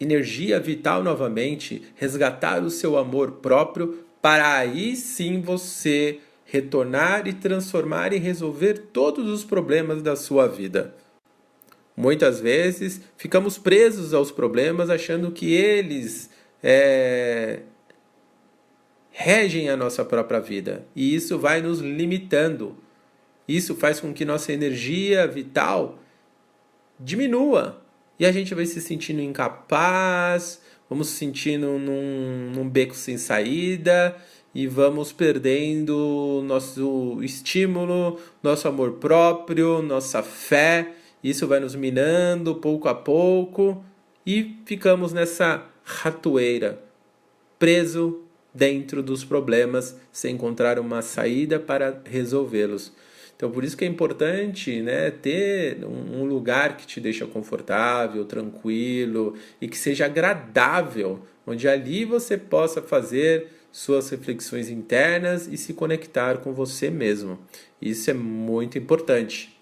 energia 0.00 0.58
vital 0.58 1.02
novamente, 1.02 1.82
resgatar 1.96 2.62
o 2.62 2.70
seu 2.70 2.96
amor 2.96 3.32
próprio, 3.32 4.04
para 4.22 4.54
aí 4.56 4.96
sim 4.96 5.40
você 5.40 6.20
retornar 6.44 7.28
e 7.28 7.32
transformar 7.32 8.12
e 8.12 8.18
resolver 8.18 8.74
todos 8.92 9.28
os 9.28 9.44
problemas 9.44 10.02
da 10.02 10.16
sua 10.16 10.48
vida. 10.48 10.94
Muitas 11.96 12.40
vezes 12.40 13.00
ficamos 13.16 13.58
presos 13.58 14.14
aos 14.14 14.32
problemas 14.32 14.88
achando 14.88 15.30
que 15.30 15.52
eles 15.52 16.30
é, 16.62 17.60
regem 19.10 19.68
a 19.68 19.76
nossa 19.76 20.04
própria 20.04 20.40
vida 20.40 20.86
e 20.96 21.14
isso 21.14 21.38
vai 21.38 21.60
nos 21.60 21.80
limitando. 21.80 22.76
Isso 23.46 23.74
faz 23.74 24.00
com 24.00 24.12
que 24.12 24.24
nossa 24.24 24.52
energia 24.52 25.26
vital 25.26 25.98
diminua. 27.00 27.82
E 28.18 28.26
a 28.26 28.32
gente 28.32 28.54
vai 28.54 28.66
se 28.66 28.80
sentindo 28.80 29.22
incapaz, 29.22 30.60
vamos 30.88 31.08
se 31.08 31.16
sentindo 31.16 31.78
num, 31.78 32.52
num 32.54 32.68
beco 32.68 32.94
sem 32.94 33.16
saída 33.16 34.14
e 34.54 34.66
vamos 34.66 35.12
perdendo 35.12 36.42
nosso 36.44 37.18
estímulo, 37.22 38.18
nosso 38.42 38.68
amor 38.68 38.94
próprio, 38.94 39.80
nossa 39.80 40.22
fé. 40.22 40.92
Isso 41.24 41.46
vai 41.46 41.60
nos 41.60 41.74
minando 41.74 42.56
pouco 42.56 42.88
a 42.88 42.94
pouco 42.94 43.82
e 44.26 44.56
ficamos 44.66 45.12
nessa 45.12 45.66
ratoeira, 45.82 46.82
preso 47.58 48.22
dentro 48.52 49.02
dos 49.02 49.24
problemas, 49.24 49.96
sem 50.12 50.34
encontrar 50.34 50.78
uma 50.78 51.02
saída 51.02 51.58
para 51.58 52.02
resolvê-los. 52.04 52.92
Então, 53.40 53.50
por 53.50 53.64
isso 53.64 53.74
que 53.74 53.86
é 53.86 53.88
importante 53.88 54.82
né, 54.82 55.10
ter 55.10 55.82
um 55.82 56.26
lugar 56.26 56.76
que 56.76 56.86
te 56.86 57.00
deixa 57.00 57.26
confortável, 57.26 58.26
tranquilo 58.26 59.32
e 59.58 59.66
que 59.66 59.78
seja 59.78 60.04
agradável, 60.04 61.20
onde 61.46 61.66
ali 61.66 62.04
você 62.04 62.36
possa 62.36 62.82
fazer 62.82 63.46
suas 63.72 64.10
reflexões 64.10 64.68
internas 64.68 65.46
e 65.46 65.56
se 65.56 65.72
conectar 65.72 66.36
com 66.40 66.52
você 66.52 66.90
mesmo. 66.90 67.38
Isso 67.80 68.10
é 68.10 68.12
muito 68.12 68.76
importante. 68.76 69.58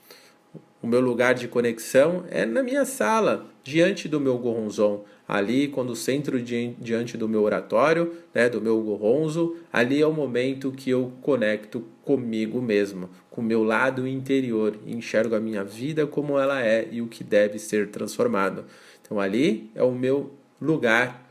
O 0.83 0.89
meu 0.89 1.01
lugar 1.01 1.35
de 1.35 1.47
conexão 1.47 2.25
é 2.31 2.45
na 2.45 2.65
minha 2.65 2.85
sala, 2.85 3.47
diante 3.63 4.09
do 4.09 4.19
meu 4.19 4.37
gorronzon. 4.39 5.05
Ali, 5.29 5.69
quando 5.69 5.95
centro 5.95 6.41
diante 6.41 7.19
do 7.19 7.29
meu 7.29 7.43
oratório, 7.43 8.15
né, 8.33 8.49
do 8.49 8.63
meu 8.63 8.81
gorronzo, 8.81 9.59
ali 9.71 10.01
é 10.01 10.07
o 10.07 10.13
momento 10.13 10.73
que 10.73 10.89
eu 10.89 11.13
conecto 11.21 11.85
comigo 12.03 12.63
mesmo, 12.63 13.11
com 13.31 13.43
o 13.43 13.45
meu 13.45 13.63
lado 13.63 14.09
interior, 14.09 14.79
enxergo 14.87 15.35
a 15.35 15.41
minha 15.41 15.63
vida 15.63 16.07
como 16.07 16.39
ela 16.39 16.65
é 16.65 16.89
e 16.91 17.03
o 17.03 17.07
que 17.07 17.23
deve 17.23 17.59
ser 17.59 17.91
transformado. 17.91 18.65
Então 19.03 19.21
ali 19.21 19.71
é 19.75 19.83
o 19.83 19.93
meu 19.93 20.33
lugar 20.59 21.29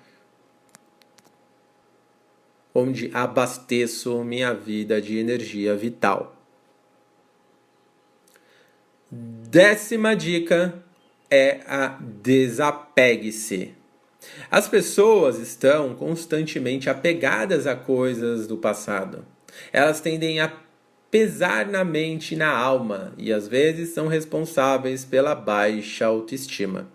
onde 2.72 3.10
abasteço 3.12 4.24
minha 4.24 4.54
vida 4.54 5.02
de 5.02 5.18
energia 5.18 5.76
vital. 5.76 6.36
Décima 9.10 10.16
dica 10.16 10.84
é 11.32 11.62
a 11.66 11.98
desapegue-se. 12.00 13.77
As 14.50 14.68
pessoas 14.68 15.40
estão 15.40 15.94
constantemente 15.96 16.90
apegadas 16.90 17.68
a 17.68 17.76
coisas 17.76 18.48
do 18.48 18.58
passado. 18.58 19.26
Elas 19.72 20.02
tendem 20.02 20.40
a 20.40 20.52
pesar 21.10 21.68
na 21.68 21.84
mente 21.84 22.34
e 22.34 22.38
na 22.38 22.50
alma 22.50 23.14
e 23.18 23.32
às 23.32 23.48
vezes 23.48 23.90
são 23.90 24.08
responsáveis 24.08 25.06
pela 25.06 25.34
baixa 25.34 26.06
autoestima. 26.06 26.90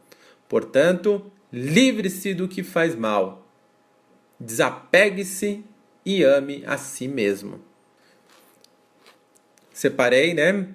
Portanto, 0.49 1.31
livre-se 1.53 2.35
do 2.35 2.49
que 2.49 2.63
faz 2.63 2.95
mal. 2.95 3.47
Desapegue-se 4.39 5.65
e 6.05 6.23
ame 6.23 6.63
a 6.67 6.77
si 6.77 7.09
mesmo. 7.09 7.61
Separei, 9.73 10.35
né? 10.35 10.69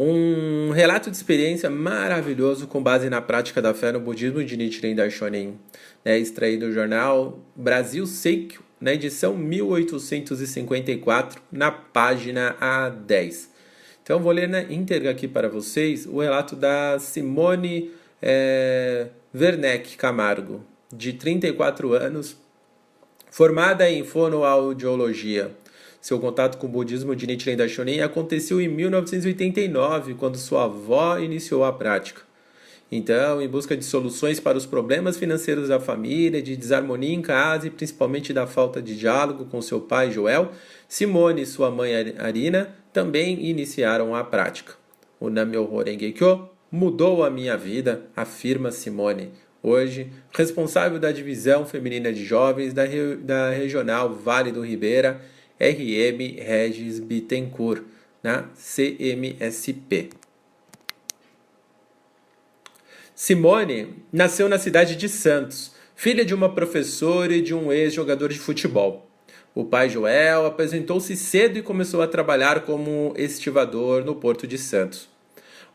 Um 0.00 0.70
relato 0.70 1.10
de 1.10 1.16
experiência 1.16 1.68
maravilhoso 1.68 2.68
com 2.68 2.80
base 2.80 3.10
na 3.10 3.20
prática 3.20 3.60
da 3.60 3.74
fé 3.74 3.90
no 3.90 3.98
budismo 3.98 4.44
de 4.44 4.56
Nichiren 4.56 4.94
Daishonin, 4.94 5.58
né, 6.04 6.16
extraído 6.16 6.68
do 6.68 6.72
jornal 6.72 7.40
Brasil 7.56 8.06
Seikyo, 8.06 8.62
na 8.80 8.94
edição 8.94 9.36
1854, 9.36 11.42
na 11.50 11.72
página 11.72 12.54
A10. 12.60 13.48
Então, 14.00 14.20
vou 14.20 14.30
ler 14.30 14.48
na 14.48 14.62
íntegra 14.62 15.10
aqui 15.10 15.26
para 15.26 15.48
vocês 15.48 16.06
o 16.06 16.20
relato 16.20 16.54
da 16.54 16.96
Simone 17.00 17.90
é, 18.22 19.08
Werneck 19.34 19.96
Camargo, 19.96 20.64
de 20.94 21.14
34 21.14 21.94
anos, 21.94 22.36
formada 23.32 23.90
em 23.90 24.04
fonoaudiologia. 24.04 25.50
Seu 26.00 26.18
contato 26.20 26.58
com 26.58 26.66
o 26.66 26.70
budismo 26.70 27.14
de 27.16 27.26
Nichiren 27.26 27.56
Daishonin 27.56 28.00
aconteceu 28.00 28.60
em 28.60 28.68
1989, 28.68 30.14
quando 30.14 30.38
sua 30.38 30.64
avó 30.64 31.18
iniciou 31.18 31.64
a 31.64 31.72
prática. 31.72 32.22
Então, 32.90 33.42
em 33.42 33.48
busca 33.48 33.76
de 33.76 33.84
soluções 33.84 34.40
para 34.40 34.56
os 34.56 34.64
problemas 34.64 35.18
financeiros 35.18 35.68
da 35.68 35.78
família, 35.78 36.40
de 36.40 36.56
desarmonia 36.56 37.12
em 37.12 37.20
casa 37.20 37.66
e 37.66 37.70
principalmente 37.70 38.32
da 38.32 38.46
falta 38.46 38.80
de 38.80 38.96
diálogo 38.96 39.44
com 39.44 39.60
seu 39.60 39.80
pai 39.80 40.10
Joel, 40.10 40.52
Simone 40.88 41.42
e 41.42 41.46
sua 41.46 41.70
mãe 41.70 41.92
Arina 42.18 42.74
também 42.92 43.44
iniciaram 43.46 44.14
a 44.14 44.24
prática. 44.24 44.74
O 45.20 45.28
Namyoho 45.28 45.82
Renge 45.82 46.12
Kyo 46.12 46.48
mudou 46.70 47.22
a 47.22 47.30
minha 47.30 47.58
vida, 47.58 48.02
afirma 48.16 48.70
Simone, 48.70 49.32
hoje 49.62 50.10
responsável 50.32 50.98
da 50.98 51.12
divisão 51.12 51.66
feminina 51.66 52.10
de 52.10 52.24
jovens 52.24 52.72
da, 52.72 52.84
da 53.20 53.50
regional 53.50 54.14
Vale 54.14 54.50
do 54.50 54.64
Ribeira, 54.64 55.20
RM 55.60 56.36
Regis 56.38 56.98
Bittencourt, 57.00 57.82
na 58.22 58.44
CMSP. 58.54 60.10
Simone 63.14 63.94
nasceu 64.12 64.48
na 64.48 64.58
cidade 64.58 64.94
de 64.94 65.08
Santos, 65.08 65.74
filha 65.96 66.24
de 66.24 66.34
uma 66.34 66.54
professora 66.54 67.34
e 67.34 67.42
de 67.42 67.54
um 67.54 67.72
ex-jogador 67.72 68.32
de 68.32 68.38
futebol. 68.38 69.08
O 69.54 69.64
pai 69.64 69.88
Joel 69.90 70.46
apresentou-se 70.46 71.16
cedo 71.16 71.58
e 71.58 71.62
começou 71.62 72.00
a 72.00 72.06
trabalhar 72.06 72.60
como 72.60 73.12
estivador 73.16 74.04
no 74.04 74.14
Porto 74.14 74.46
de 74.46 74.56
Santos. 74.56 75.08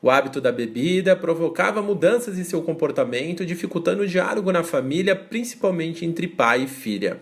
O 0.02 0.10
hábito 0.10 0.40
da 0.40 0.52
bebida 0.52 1.16
provocava 1.16 1.82
mudanças 1.82 2.38
em 2.38 2.44
seu 2.44 2.62
comportamento, 2.62 3.46
dificultando 3.46 4.04
o 4.04 4.08
diálogo 4.08 4.52
na 4.52 4.64
família, 4.64 5.16
principalmente 5.16 6.06
entre 6.06 6.28
pai 6.28 6.64
e 6.64 6.68
filha. 6.68 7.20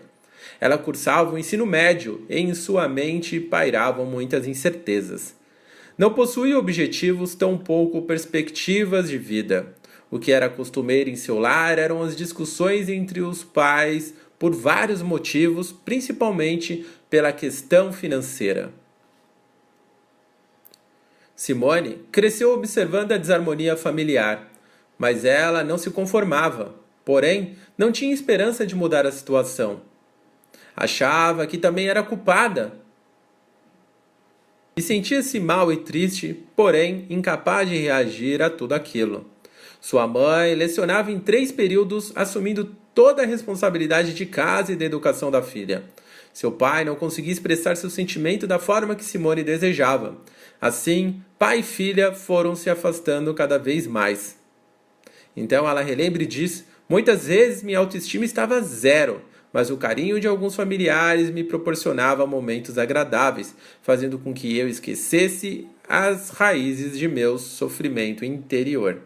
Ela 0.62 0.78
cursava 0.78 1.34
o 1.34 1.38
ensino 1.38 1.66
médio 1.66 2.24
e 2.30 2.38
em 2.38 2.54
sua 2.54 2.88
mente 2.88 3.40
pairavam 3.40 4.06
muitas 4.06 4.46
incertezas. 4.46 5.34
Não 5.98 6.14
possuía 6.14 6.56
objetivos, 6.56 7.34
tampouco 7.34 8.02
perspectivas 8.02 9.08
de 9.08 9.18
vida. 9.18 9.74
O 10.08 10.20
que 10.20 10.30
era 10.30 10.48
costumeiro 10.48 11.10
em 11.10 11.16
seu 11.16 11.36
lar 11.40 11.80
eram 11.80 12.00
as 12.00 12.14
discussões 12.14 12.88
entre 12.88 13.20
os 13.20 13.42
pais 13.42 14.14
por 14.38 14.54
vários 14.54 15.02
motivos, 15.02 15.72
principalmente 15.72 16.86
pela 17.10 17.32
questão 17.32 17.92
financeira. 17.92 18.72
Simone 21.34 21.98
cresceu 22.12 22.54
observando 22.54 23.10
a 23.10 23.18
desarmonia 23.18 23.76
familiar, 23.76 24.48
mas 24.96 25.24
ela 25.24 25.64
não 25.64 25.76
se 25.76 25.90
conformava, 25.90 26.72
porém, 27.04 27.56
não 27.76 27.90
tinha 27.90 28.14
esperança 28.14 28.64
de 28.64 28.76
mudar 28.76 29.04
a 29.04 29.10
situação. 29.10 29.90
Achava 30.76 31.46
que 31.46 31.58
também 31.58 31.88
era 31.88 32.02
culpada 32.02 32.82
e 34.74 34.80
sentia-se 34.80 35.38
mal 35.38 35.70
e 35.70 35.76
triste, 35.78 36.44
porém 36.56 37.06
incapaz 37.10 37.68
de 37.68 37.76
reagir 37.76 38.40
a 38.42 38.48
tudo 38.48 38.72
aquilo. 38.72 39.26
Sua 39.80 40.06
mãe 40.06 40.54
lecionava 40.54 41.12
em 41.12 41.18
três 41.18 41.52
períodos, 41.52 42.12
assumindo 42.14 42.74
toda 42.94 43.22
a 43.22 43.26
responsabilidade 43.26 44.14
de 44.14 44.24
casa 44.24 44.72
e 44.72 44.76
da 44.76 44.84
educação 44.84 45.30
da 45.30 45.42
filha. 45.42 45.84
Seu 46.32 46.50
pai 46.50 46.84
não 46.84 46.94
conseguia 46.94 47.32
expressar 47.32 47.76
seu 47.76 47.90
sentimento 47.90 48.46
da 48.46 48.58
forma 48.58 48.94
que 48.94 49.04
Simone 49.04 49.42
desejava. 49.42 50.16
Assim, 50.58 51.22
pai 51.38 51.58
e 51.58 51.62
filha 51.62 52.12
foram 52.12 52.54
se 52.54 52.70
afastando 52.70 53.34
cada 53.34 53.58
vez 53.58 53.86
mais. 53.86 54.38
Então 55.36 55.68
ela 55.68 55.82
relembra 55.82 56.22
e 56.22 56.26
diz: 56.26 56.64
Muitas 56.88 57.26
vezes 57.26 57.62
minha 57.62 57.78
autoestima 57.78 58.24
estava 58.24 58.60
zero, 58.62 59.20
mas 59.52 59.70
o 59.70 59.76
carinho 59.76 60.18
de 60.18 60.26
alguns 60.26 60.54
familiares 60.54 61.30
me 61.30 61.44
proporcionava 61.44 62.26
momentos 62.26 62.78
agradáveis, 62.78 63.54
fazendo 63.82 64.18
com 64.18 64.32
que 64.32 64.56
eu 64.56 64.68
esquecesse 64.68 65.66
as 65.88 66.30
raízes 66.30 66.98
de 66.98 67.06
meu 67.06 67.38
sofrimento 67.38 68.24
interior. 68.24 69.00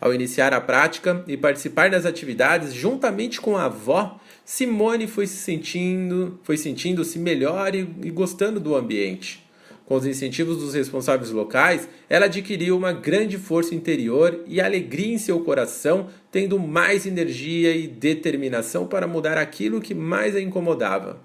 Ao 0.00 0.12
iniciar 0.12 0.52
a 0.52 0.60
prática 0.60 1.24
e 1.26 1.36
participar 1.36 1.90
das 1.90 2.04
atividades 2.04 2.74
juntamente 2.74 3.40
com 3.40 3.56
a 3.56 3.66
avó, 3.66 4.18
Simone 4.44 5.06
foi 5.06 5.26
se 5.26 5.36
sentindo, 5.36 6.38
foi 6.42 6.56
sentindo-se 6.56 7.18
melhor 7.18 7.74
e, 7.74 7.88
e 8.02 8.10
gostando 8.10 8.58
do 8.58 8.74
ambiente. 8.74 9.46
Com 9.88 9.94
os 9.94 10.04
incentivos 10.04 10.58
dos 10.58 10.74
responsáveis 10.74 11.30
locais, 11.30 11.88
ela 12.10 12.26
adquiriu 12.26 12.76
uma 12.76 12.92
grande 12.92 13.38
força 13.38 13.74
interior 13.74 14.44
e 14.46 14.60
alegria 14.60 15.14
em 15.14 15.18
seu 15.18 15.40
coração, 15.40 16.08
tendo 16.30 16.58
mais 16.58 17.06
energia 17.06 17.74
e 17.74 17.86
determinação 17.86 18.86
para 18.86 19.06
mudar 19.06 19.38
aquilo 19.38 19.80
que 19.80 19.94
mais 19.94 20.36
a 20.36 20.40
incomodava. 20.40 21.20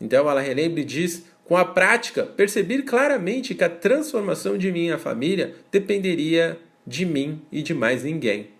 Então 0.00 0.28
ela 0.28 0.40
relembra 0.40 0.80
e 0.80 0.84
diz: 0.84 1.24
com 1.44 1.56
a 1.56 1.64
prática, 1.64 2.24
percebi 2.24 2.82
claramente 2.82 3.54
que 3.54 3.64
a 3.64 3.70
transformação 3.70 4.58
de 4.58 4.70
minha 4.70 4.98
família 4.98 5.54
dependeria 5.72 6.58
de 6.86 7.04
mim 7.06 7.40
e 7.50 7.62
de 7.62 7.74
mais 7.74 8.04
ninguém. 8.04 8.50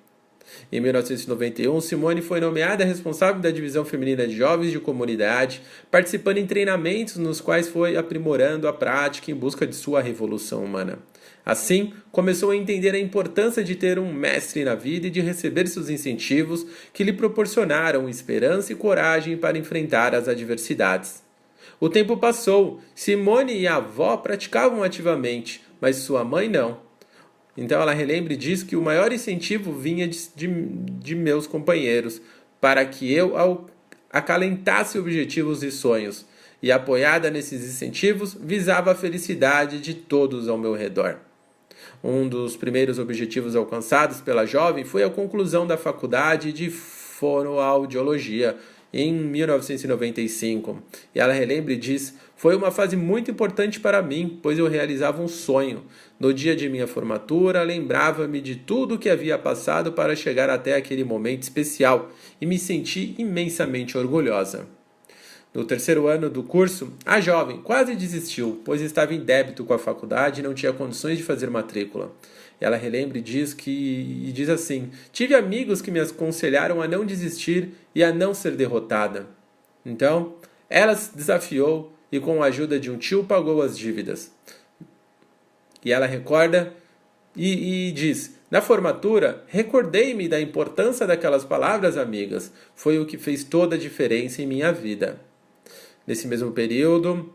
Em 0.73 0.81
1991, 0.81 1.81
Simone 1.81 2.23
foi 2.23 2.41
nomeada 2.41 2.85
responsável 2.85 3.41
da 3.41 3.51
divisão 3.51 3.85
feminina 3.85 4.27
de 4.27 4.35
jovens 4.35 4.73
de 4.73 4.81
comunidade, 4.81 5.61
participando 5.91 6.39
em 6.39 6.47
treinamentos 6.47 7.17
nos 7.17 7.41
quais 7.41 7.69
foi 7.69 7.97
aprimorando 7.97 8.67
a 8.67 8.73
prática 8.73 9.31
em 9.31 9.35
busca 9.35 9.67
de 9.67 9.75
sua 9.75 10.01
revolução 10.01 10.65
humana. 10.65 10.99
Assim, 11.49 11.95
começou 12.13 12.51
a 12.51 12.57
entender 12.57 12.95
a 12.95 12.99
importância 12.99 13.65
de 13.65 13.75
ter 13.75 13.99
um 13.99 14.13
mestre 14.13 14.65
na 14.65 14.75
vida 14.75 15.07
e 15.07 15.11
de 15.11 15.23
receber 15.23 15.67
seus 15.67 15.89
incentivos 15.89 16.67
que 16.93 17.03
lhe 17.03 17.11
proporcionaram 17.11 18.07
esperança 18.07 18.71
e 18.71 18.77
coragem 18.77 19.35
para 19.35 19.57
enfrentar 19.57 20.15
as 20.15 20.29
adversidades. 20.29 21.23
O 21.81 21.89
tempo 21.89 22.19
passou, 22.19 22.83
Simone 22.95 23.59
e 23.59 23.67
a 23.67 23.77
avó 23.77 24.19
praticavam 24.19 24.83
ativamente, 24.83 25.65
mas 25.81 25.97
sua 25.97 26.23
mãe 26.23 26.51
não. 26.51 26.81
Então 27.57 27.81
ela 27.81 27.95
relembra 27.95 28.35
e 28.35 28.37
diz 28.37 28.63
que 28.63 28.77
o 28.77 28.83
maior 28.83 29.11
incentivo 29.11 29.73
vinha 29.73 30.07
de, 30.07 30.29
de, 30.37 30.47
de 30.47 31.15
meus 31.15 31.47
companheiros, 31.47 32.21
para 32.61 32.85
que 32.85 33.11
eu 33.11 33.33
acalentasse 34.13 34.99
objetivos 34.99 35.63
e 35.63 35.71
sonhos, 35.71 36.27
e 36.63 36.71
apoiada 36.71 37.31
nesses 37.31 37.65
incentivos, 37.65 38.37
visava 38.39 38.93
a 38.93 38.95
felicidade 38.95 39.81
de 39.81 39.95
todos 39.95 40.47
ao 40.47 40.59
meu 40.59 40.75
redor. 40.75 41.27
Um 42.03 42.29
dos 42.29 42.57
primeiros 42.57 42.99
objetivos 42.99 43.57
alcançados 43.57 44.21
pela 44.21 44.47
jovem 44.47 44.85
foi 44.85 45.03
a 45.03 45.11
conclusão 45.11 45.67
da 45.67 45.77
faculdade 45.77 46.53
de 46.53 46.71
fonoaudiologia 46.71 48.57
em 48.93 49.13
1995. 49.13 50.83
E 51.15 51.21
ela 51.21 51.33
relembra 51.33 51.73
e 51.73 51.77
diz: 51.77 52.15
Foi 52.37 52.55
uma 52.55 52.71
fase 52.71 52.97
muito 52.97 53.31
importante 53.31 53.81
para 53.81 54.01
mim, 54.01 54.39
pois 54.43 54.59
eu 54.59 54.69
realizava 54.69 55.23
um 55.23 55.29
sonho. 55.29 55.85
No 56.19 56.33
dia 56.33 56.55
de 56.55 56.69
minha 56.69 56.87
formatura, 56.87 57.63
lembrava-me 57.63 58.41
de 58.41 58.57
tudo 58.57 58.95
o 58.95 58.99
que 58.99 59.11
havia 59.11 59.37
passado 59.37 59.93
para 59.93 60.17
chegar 60.17 60.49
até 60.49 60.75
aquele 60.75 61.05
momento 61.05 61.43
especial 61.43 62.11
e 62.41 62.47
me 62.47 62.59
senti 62.59 63.15
imensamente 63.19 63.99
orgulhosa. 63.99 64.78
No 65.59 65.65
terceiro 65.65 66.07
ano 66.07 66.31
do 66.31 66.45
curso, 66.45 66.93
a 67.05 67.21
jovem 67.21 67.61
quase 67.61 67.97
desistiu, 67.97 68.63
pois 68.65 68.81
estava 68.81 69.13
em 69.13 69.19
débito 69.19 69.65
com 69.65 69.75
a 69.75 69.79
faculdade 69.79 70.39
e 70.39 70.45
não 70.45 70.55
tinha 70.55 70.73
condições 70.73 71.19
de 71.19 71.25
fazer 71.25 71.51
matrícula. 71.51 72.13
Ela 72.61 72.77
relembra 72.77 73.19
e 73.19 73.21
diz 73.21 73.55
que 73.55 73.69
e 74.25 74.31
diz 74.31 74.49
assim: 74.49 74.93
"Tive 75.13 75.35
amigos 75.35 75.83
que 75.83 75.91
me 75.91 75.99
aconselharam 75.99 76.81
a 76.81 76.87
não 76.87 77.05
desistir 77.05 77.71
e 77.93 78.05
a 78.05 78.13
não 78.13 78.33
ser 78.33 78.55
derrotada". 78.55 79.27
Então, 79.85 80.37
ela 80.71 80.95
se 80.95 81.17
desafiou 81.17 81.93
e 82.13 82.21
com 82.21 82.41
a 82.41 82.47
ajuda 82.47 82.79
de 82.79 82.89
um 82.89 82.97
tio 82.97 83.25
pagou 83.25 83.61
as 83.61 83.77
dívidas. 83.77 84.31
E 85.85 85.93
ela 85.93 86.07
recorda 86.07 86.73
e, 87.35 87.89
e 87.89 87.91
diz: 87.91 88.39
Na 88.49 88.61
formatura, 88.61 89.43
recordei-me 89.49 90.29
da 90.29 90.41
importância 90.41 91.05
daquelas 91.05 91.45
palavras 91.45 91.97
amigas. 91.97 92.53
Foi 92.77 92.97
o 93.01 93.07
que 93.07 93.19
fez 93.19 93.43
toda 93.43 93.75
a 93.75 93.79
diferença 93.79 94.41
em 94.41 94.47
minha 94.47 94.73
vida. 94.73 95.27
Nesse 96.09 96.27
mesmo 96.27 96.53
período, 96.53 97.31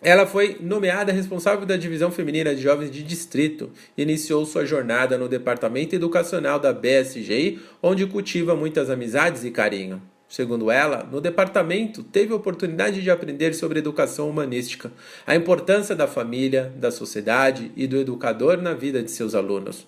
ela 0.00 0.28
foi 0.28 0.58
nomeada 0.60 1.10
responsável 1.10 1.66
da 1.66 1.76
divisão 1.76 2.08
feminina 2.08 2.54
de 2.54 2.62
jovens 2.62 2.88
de 2.88 3.02
distrito 3.02 3.68
e 3.98 4.02
iniciou 4.02 4.46
sua 4.46 4.64
jornada 4.64 5.18
no 5.18 5.28
departamento 5.28 5.96
educacional 5.96 6.60
da 6.60 6.72
BSGI, 6.72 7.58
onde 7.82 8.06
cultiva 8.06 8.54
muitas 8.54 8.90
amizades 8.90 9.42
e 9.42 9.50
carinho. 9.50 10.00
Segundo 10.28 10.70
ela, 10.70 11.02
no 11.10 11.20
departamento 11.20 12.04
teve 12.04 12.32
a 12.32 12.36
oportunidade 12.36 13.02
de 13.02 13.10
aprender 13.10 13.54
sobre 13.54 13.80
educação 13.80 14.30
humanística, 14.30 14.92
a 15.26 15.34
importância 15.34 15.96
da 15.96 16.06
família, 16.06 16.72
da 16.76 16.92
sociedade 16.92 17.72
e 17.74 17.88
do 17.88 17.96
educador 17.96 18.62
na 18.62 18.72
vida 18.72 19.02
de 19.02 19.10
seus 19.10 19.34
alunos. 19.34 19.84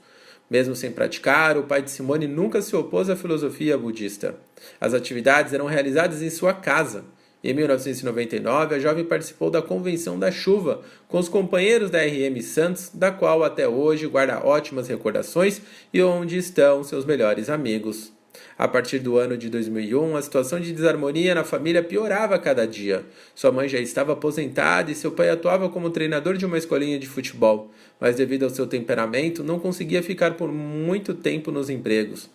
Mesmo 0.51 0.75
sem 0.75 0.91
praticar, 0.91 1.57
o 1.57 1.63
pai 1.69 1.83
de 1.83 1.93
Simone 1.93 2.27
nunca 2.27 2.61
se 2.63 2.75
opôs 2.75 3.09
à 3.09 3.15
filosofia 3.15 3.79
budista. 3.79 4.35
As 4.81 4.93
atividades 4.93 5.53
eram 5.53 5.67
realizadas 5.67 6.21
em 6.21 6.31
sua 6.31 6.53
casa 6.53 7.05
em 7.43 7.55
1999, 7.55 8.75
a 8.75 8.79
jovem 8.81 9.05
participou 9.05 9.49
da 9.49 9.63
Convenção 9.63 10.19
da 10.19 10.31
Chuva 10.31 10.83
com 11.07 11.19
os 11.19 11.29
companheiros 11.29 11.89
da 11.89 12.01
RM 12.03 12.41
Santos, 12.43 12.91
da 12.93 13.13
qual 13.13 13.45
até 13.45 13.69
hoje 13.69 14.09
guarda 14.09 14.45
ótimas 14.45 14.89
recordações 14.89 15.61
e 15.95 16.03
onde 16.03 16.37
estão 16.37 16.83
seus 16.83 17.05
melhores 17.05 17.49
amigos. 17.49 18.13
A 18.59 18.67
partir 18.67 18.99
do 18.99 19.17
ano 19.17 19.37
de 19.37 19.49
2001, 19.49 20.17
a 20.17 20.23
situação 20.23 20.59
de 20.59 20.73
desarmonia 20.73 21.33
na 21.33 21.45
família 21.45 21.83
piorava 21.83 22.35
a 22.35 22.39
cada 22.41 22.67
dia. 22.67 23.05
Sua 23.35 23.53
mãe 23.53 23.69
já 23.69 23.79
estava 23.79 24.15
aposentada 24.15 24.91
e 24.91 24.97
seu 24.97 25.13
pai 25.13 25.31
atuava 25.31 25.69
como 25.69 25.91
treinador 25.91 26.37
de 26.37 26.45
uma 26.45 26.59
escolinha 26.59 26.99
de 26.99 27.07
futebol, 27.07 27.71
mas 28.01 28.17
devido 28.17 28.43
ao 28.43 28.51
seu 28.51 28.67
temperamento, 28.67 29.45
não 29.45 29.61
conseguia 29.61 30.03
ficar 30.03 30.35
por 30.35 30.51
muito 30.51 31.15
tempo 31.15 31.53
nos 31.53 31.71
empregos. 31.71 32.29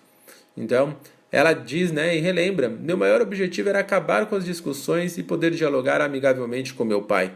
Então, 0.56 0.96
ela 1.34 1.52
diz, 1.54 1.91
né, 1.91 2.15
e 2.15 2.19
relembra: 2.19 2.69
meu 2.69 2.96
maior 2.96 3.19
objetivo 3.19 3.67
era 3.67 3.80
acabar 3.80 4.28
com 4.28 4.36
as 4.36 4.46
discussões 4.46 5.17
e 5.17 5.24
poder 5.24 5.50
dialogar 5.50 6.00
amigavelmente 6.00 6.76
com 6.76 6.86
meu 6.86 7.02
pai. 7.02 7.34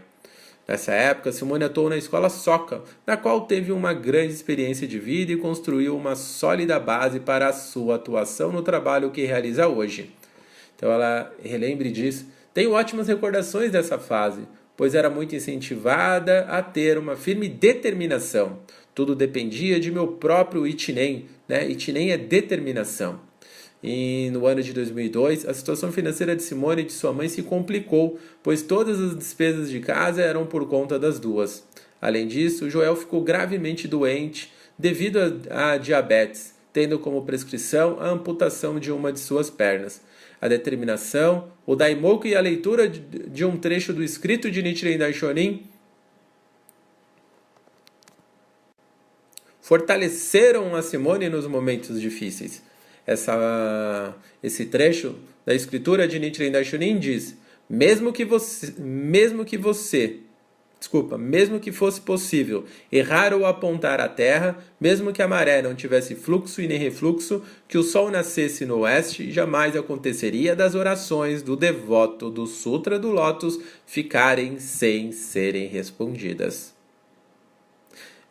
Nessa 0.67 0.91
época, 0.91 1.31
Simone 1.31 1.63
atuou 1.63 1.89
na 1.89 1.97
escola 1.97 2.29
Soca, 2.29 2.83
na 3.07 3.17
qual 3.17 3.47
teve 3.47 3.71
uma 3.71 3.93
grande 3.93 4.33
experiência 4.33 4.87
de 4.87 4.99
vida 4.99 5.31
e 5.31 5.37
construiu 5.37 5.97
uma 5.97 6.15
sólida 6.15 6.79
base 6.79 7.19
para 7.21 7.47
a 7.47 7.53
sua 7.53 7.95
atuação 7.95 8.51
no 8.51 8.61
trabalho 8.61 9.09
que 9.09 9.25
realiza 9.25 9.67
hoje. 9.67 10.13
Então 10.75 10.91
ela 10.91 11.33
relembra 11.43 11.87
e 11.87 11.91
diz: 11.91 12.23
Tenho 12.53 12.73
ótimas 12.73 13.07
recordações 13.07 13.71
dessa 13.71 13.97
fase, 13.97 14.41
pois 14.75 14.93
era 14.93 15.09
muito 15.09 15.35
incentivada 15.35 16.41
a 16.41 16.61
ter 16.61 16.99
uma 16.99 17.15
firme 17.15 17.49
determinação. 17.49 18.59
Tudo 18.93 19.15
dependia 19.15 19.79
de 19.79 19.91
meu 19.91 20.07
próprio 20.07 20.67
itinem, 20.67 21.25
né? 21.49 21.67
Itinem 21.67 22.11
é 22.11 22.17
determinação. 22.17 23.25
E 23.89 24.29
no 24.31 24.45
ano 24.45 24.61
de 24.61 24.73
2002, 24.73 25.47
a 25.47 25.53
situação 25.53 25.93
financeira 25.93 26.35
de 26.35 26.43
Simone 26.43 26.81
e 26.81 26.85
de 26.85 26.91
sua 26.91 27.13
mãe 27.13 27.29
se 27.29 27.41
complicou, 27.41 28.19
pois 28.43 28.61
todas 28.61 28.99
as 28.99 29.15
despesas 29.15 29.69
de 29.69 29.79
casa 29.79 30.21
eram 30.21 30.45
por 30.45 30.67
conta 30.67 30.99
das 30.99 31.21
duas. 31.21 31.63
Além 32.01 32.27
disso, 32.27 32.69
Joel 32.69 32.97
ficou 32.97 33.23
gravemente 33.23 33.87
doente 33.87 34.51
devido 34.77 35.19
a, 35.49 35.71
a 35.71 35.77
diabetes, 35.77 36.53
tendo 36.73 36.99
como 36.99 37.23
prescrição 37.23 37.97
a 38.01 38.09
amputação 38.09 38.77
de 38.77 38.91
uma 38.91 39.09
de 39.13 39.21
suas 39.21 39.49
pernas. 39.49 40.01
A 40.41 40.49
determinação, 40.49 41.47
o 41.65 41.73
daimoku 41.73 42.27
e 42.27 42.35
a 42.35 42.41
leitura 42.41 42.89
de, 42.89 42.99
de 42.99 43.45
um 43.45 43.55
trecho 43.55 43.93
do 43.93 44.03
escrito 44.03 44.51
de 44.51 44.61
Nichiren 44.61 44.97
Daishonin 44.97 45.65
fortaleceram 49.61 50.75
a 50.75 50.81
Simone 50.81 51.29
nos 51.29 51.47
momentos 51.47 52.01
difíceis 52.01 52.67
essa, 53.07 54.13
esse 54.43 54.65
trecho 54.65 55.15
da 55.45 55.55
escritura 55.55 56.05
de 56.05 56.19
Nichiren 56.19 56.51
Daishonin 56.51 56.99
diz: 56.99 57.37
mesmo 57.69 58.11
que 58.11 58.25
você, 58.25 58.73
mesmo 58.77 59.45
que 59.45 59.57
você, 59.57 60.17
desculpa, 60.77 61.17
mesmo 61.17 61.57
que 61.59 61.71
fosse 61.71 62.01
possível 62.01 62.65
errar 62.91 63.33
ou 63.33 63.45
apontar 63.45 64.01
a 64.01 64.09
terra, 64.09 64.57
mesmo 64.79 65.13
que 65.13 65.21
a 65.21 65.27
maré 65.27 65.61
não 65.61 65.73
tivesse 65.73 66.15
fluxo 66.15 66.61
e 66.61 66.67
nem 66.67 66.77
refluxo, 66.77 67.41
que 67.65 67.77
o 67.77 67.83
sol 67.83 68.11
nascesse 68.11 68.65
no 68.65 68.79
oeste, 68.79 69.31
jamais 69.31 69.75
aconteceria 69.77 70.53
das 70.53 70.75
orações 70.75 71.41
do 71.41 71.55
devoto 71.55 72.29
do 72.29 72.45
Sutra 72.45 72.99
do 72.99 73.09
Lótus 73.09 73.57
ficarem 73.85 74.59
sem 74.59 75.13
serem 75.13 75.67
respondidas. 75.67 76.75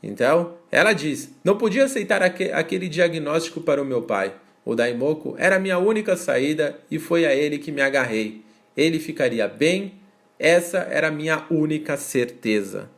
Então, 0.03 0.55
ela 0.71 0.93
diz: 0.93 1.31
Não 1.43 1.57
podia 1.57 1.85
aceitar 1.85 2.23
aquele 2.23 2.91
diagnóstico 2.91 3.63
para 3.63 3.81
o 3.81 3.85
meu 3.85 4.03
pai. 4.03 4.35
O 4.67 4.75
Daimoku 4.75 5.37
era 5.39 5.61
minha 5.61 5.79
única 5.79 6.17
saída 6.17 6.77
e 6.91 6.99
foi 6.99 7.25
a 7.25 7.33
ele 7.33 7.57
que 7.57 7.71
me 7.71 7.81
agarrei. 7.81 8.43
Ele 8.77 8.99
ficaria 8.99 9.47
bem, 9.47 9.95
essa 10.41 10.79
era 10.79 11.09
minha 11.09 11.47
única 11.49 11.97
certeza. 11.97 12.91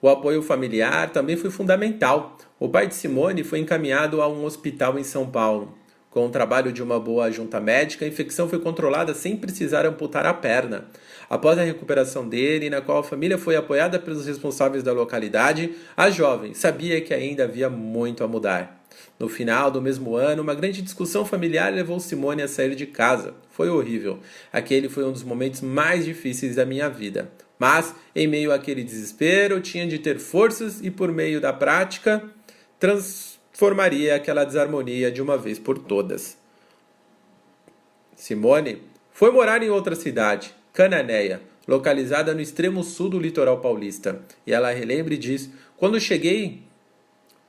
O 0.00 0.08
apoio 0.08 0.42
familiar 0.42 1.10
também 1.10 1.36
foi 1.36 1.50
fundamental. 1.50 2.38
O 2.58 2.70
pai 2.70 2.86
de 2.86 2.94
Simone 2.94 3.44
foi 3.44 3.58
encaminhado 3.58 4.22
a 4.22 4.28
um 4.28 4.46
hospital 4.46 4.98
em 4.98 5.04
São 5.04 5.30
Paulo. 5.30 5.76
Com 6.08 6.26
o 6.26 6.30
trabalho 6.30 6.72
de 6.72 6.82
uma 6.82 6.98
boa 6.98 7.30
junta 7.30 7.60
médica, 7.60 8.06
a 8.06 8.08
infecção 8.08 8.48
foi 8.48 8.60
controlada 8.60 9.12
sem 9.12 9.36
precisar 9.36 9.84
amputar 9.84 10.24
a 10.24 10.32
perna. 10.32 10.86
Após 11.28 11.58
a 11.58 11.62
recuperação 11.62 12.26
dele, 12.26 12.70
na 12.70 12.80
qual 12.80 12.98
a 13.00 13.04
família 13.04 13.36
foi 13.36 13.56
apoiada 13.56 13.98
pelos 13.98 14.26
responsáveis 14.26 14.82
da 14.82 14.94
localidade, 14.94 15.74
a 15.94 16.08
jovem 16.08 16.54
sabia 16.54 16.98
que 17.02 17.12
ainda 17.12 17.44
havia 17.44 17.68
muito 17.68 18.24
a 18.24 18.26
mudar. 18.26 18.79
No 19.18 19.28
final 19.28 19.70
do 19.70 19.82
mesmo 19.82 20.16
ano, 20.16 20.42
uma 20.42 20.54
grande 20.54 20.80
discussão 20.80 21.24
familiar 21.24 21.72
levou 21.72 22.00
Simone 22.00 22.42
a 22.42 22.48
sair 22.48 22.74
de 22.74 22.86
casa. 22.86 23.34
Foi 23.50 23.68
horrível. 23.68 24.18
Aquele 24.52 24.88
foi 24.88 25.04
um 25.04 25.12
dos 25.12 25.22
momentos 25.22 25.60
mais 25.60 26.04
difíceis 26.04 26.56
da 26.56 26.64
minha 26.64 26.88
vida. 26.88 27.30
Mas, 27.58 27.94
em 28.16 28.26
meio 28.26 28.52
àquele 28.52 28.82
desespero, 28.82 29.60
tinha 29.60 29.86
de 29.86 29.98
ter 29.98 30.18
forças 30.18 30.80
e, 30.82 30.90
por 30.90 31.12
meio 31.12 31.40
da 31.40 31.52
prática, 31.52 32.24
transformaria 32.78 34.16
aquela 34.16 34.44
desarmonia 34.44 35.12
de 35.12 35.20
uma 35.20 35.36
vez 35.36 35.58
por 35.58 35.78
todas. 35.78 36.38
Simone 38.16 38.82
foi 39.12 39.30
morar 39.30 39.62
em 39.62 39.68
outra 39.68 39.94
cidade, 39.94 40.54
Cananéia, 40.72 41.42
localizada 41.68 42.32
no 42.32 42.40
extremo 42.40 42.82
sul 42.82 43.10
do 43.10 43.18
litoral 43.18 43.60
paulista. 43.60 44.22
E 44.46 44.52
ela 44.52 44.70
relembra 44.70 45.12
e 45.12 45.18
diz: 45.18 45.50
Quando 45.76 46.00
cheguei 46.00 46.62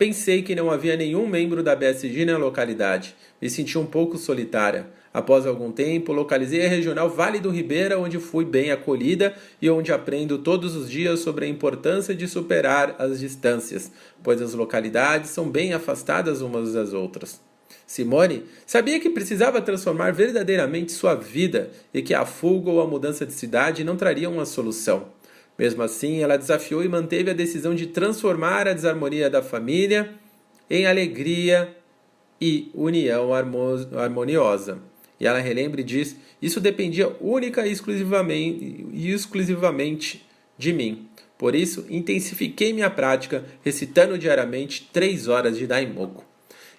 Pensei 0.02 0.42
que 0.42 0.56
não 0.56 0.72
havia 0.72 0.98
nenhum 0.98 1.28
membro 1.28 1.62
da 1.62 1.76
BSG 1.76 2.26
na 2.26 2.36
localidade. 2.36 3.16
Me 3.40 3.48
senti 3.48 3.78
um 3.78 3.86
pouco 3.86 4.18
solitária. 4.18 4.88
Após 5.14 5.46
algum 5.46 5.72
tempo, 5.72 6.12
localizei 6.12 6.66
a 6.66 6.68
regional 6.68 7.08
Vale 7.08 7.40
do 7.40 7.52
Ribeira, 7.52 8.00
onde 8.00 8.18
fui 8.18 8.44
bem 8.44 8.72
acolhida 8.72 9.36
e 9.62 9.70
onde 9.70 9.94
aprendo 9.94 10.40
todos 10.40 10.76
os 10.76 10.90
dias 10.90 11.20
sobre 11.20 11.46
a 11.46 11.48
importância 11.48 12.16
de 12.16 12.28
superar 12.28 12.96
as 12.98 13.20
distâncias, 13.20 13.92
pois 14.24 14.42
as 14.42 14.56
localidades 14.56 15.30
são 15.30 15.48
bem 15.48 15.72
afastadas 15.72 16.42
umas 16.42 16.74
das 16.74 16.94
outras. 16.94 17.40
Simone 17.86 18.46
sabia 18.66 19.00
que 19.00 19.10
precisava 19.12 19.62
transformar 19.62 20.14
verdadeiramente 20.14 20.94
sua 20.94 21.14
vida 21.14 21.70
e 21.94 22.02
que 22.02 22.16
a 22.16 22.26
fuga 22.26 22.72
ou 22.72 22.82
a 22.82 22.88
mudança 22.88 23.24
de 23.24 23.34
cidade 23.34 23.84
não 23.84 23.96
trariam 23.96 24.34
uma 24.34 24.48
solução. 24.48 25.10
Mesmo 25.62 25.84
assim, 25.84 26.24
ela 26.24 26.40
desafiou 26.40 26.84
e 26.84 26.88
manteve 26.88 27.30
a 27.30 27.36
decisão 27.36 27.76
de 27.76 27.86
transformar 27.86 28.68
a 28.68 28.74
desarmonia 28.74 29.30
da 29.30 29.44
família 29.44 30.16
em 30.68 30.88
alegria 30.88 31.78
e 32.42 32.72
união 32.74 33.30
harmoniosa. 33.32 34.80
E 35.20 35.28
ela 35.28 35.38
relembra 35.38 35.80
e 35.80 35.84
diz: 35.84 36.16
Isso 36.42 36.60
dependia 36.60 37.16
única 37.22 37.68
e 37.68 37.72
exclusivamente, 37.72 38.88
exclusivamente 38.92 40.26
de 40.58 40.74
mim. 40.74 41.08
Por 41.38 41.54
isso, 41.54 41.86
intensifiquei 41.92 42.74
minha 42.74 42.90
prática, 42.90 43.46
recitando 43.64 44.18
diariamente 44.18 44.90
três 44.92 45.28
horas 45.28 45.56
de 45.56 45.68
Daimoku. 45.68 46.26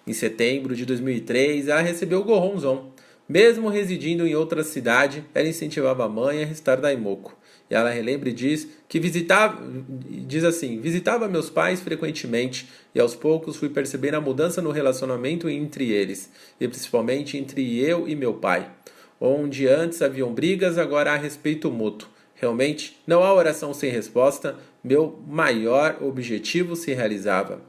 Em 0.05 0.12
setembro 0.12 0.75
de 0.75 0.85
2003, 0.85 1.68
ela 1.68 1.83
recebeu 1.83 2.18
o 2.18 2.25
Gohonzon, 2.25 2.90
Mesmo 3.29 3.68
residindo 3.68 4.27
em 4.27 4.35
outra 4.35 4.64
cidade, 4.64 5.25
ela 5.33 5.49
incentivava 5.49 6.05
a 6.05 6.09
mãe 6.09 6.42
a 6.42 6.47
restar 6.47 6.81
Daimoku. 6.81 7.35
E 7.73 7.75
ela 7.75 7.89
relembra 7.89 8.29
e 8.29 8.35
diz 8.35 8.69
que 8.87 9.01
visitava, 9.01 9.59
diz 10.07 10.45
assim, 10.45 10.79
visitava 10.79 11.27
meus 11.27 11.49
pais 11.49 11.81
frequentemente 11.81 12.69
e 12.95 13.01
aos 13.01 13.15
poucos 13.15 13.57
fui 13.57 13.71
percebendo 13.71 14.17
a 14.17 14.21
mudança 14.21 14.61
no 14.61 14.71
relacionamento 14.71 15.49
entre 15.49 15.91
eles, 15.91 16.31
e 16.61 16.69
principalmente 16.69 17.39
entre 17.39 17.81
eu 17.81 18.07
e 18.07 18.15
meu 18.15 18.35
pai. 18.35 18.71
Onde 19.19 19.67
antes 19.67 20.03
haviam 20.03 20.35
brigas, 20.35 20.77
agora 20.77 21.15
há 21.15 21.17
respeito 21.17 21.71
mútuo. 21.71 22.11
Realmente, 22.35 23.01
não 23.07 23.25
há 23.25 23.33
oração 23.33 23.73
sem 23.73 23.91
resposta, 23.91 24.55
meu 24.85 25.19
maior 25.27 25.97
objetivo 26.03 26.77
se 26.77 26.93
realizava. 26.93 27.63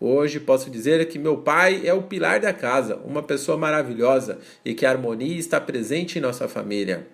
Hoje 0.00 0.38
posso 0.38 0.70
dizer 0.70 1.04
que 1.08 1.18
meu 1.18 1.38
pai 1.38 1.82
é 1.84 1.92
o 1.92 2.02
pilar 2.02 2.38
da 2.38 2.52
casa, 2.52 3.00
uma 3.04 3.20
pessoa 3.20 3.58
maravilhosa 3.58 4.38
e 4.64 4.74
que 4.74 4.86
a 4.86 4.90
harmonia 4.90 5.36
está 5.36 5.60
presente 5.60 6.18
em 6.18 6.22
nossa 6.22 6.46
família. 6.46 7.08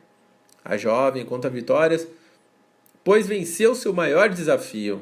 A 0.62 0.76
jovem 0.76 1.24
conta 1.24 1.48
vitórias 1.48 2.06
pois 3.06 3.28
venceu 3.28 3.72
seu 3.76 3.92
maior 3.92 4.28
desafio. 4.28 5.00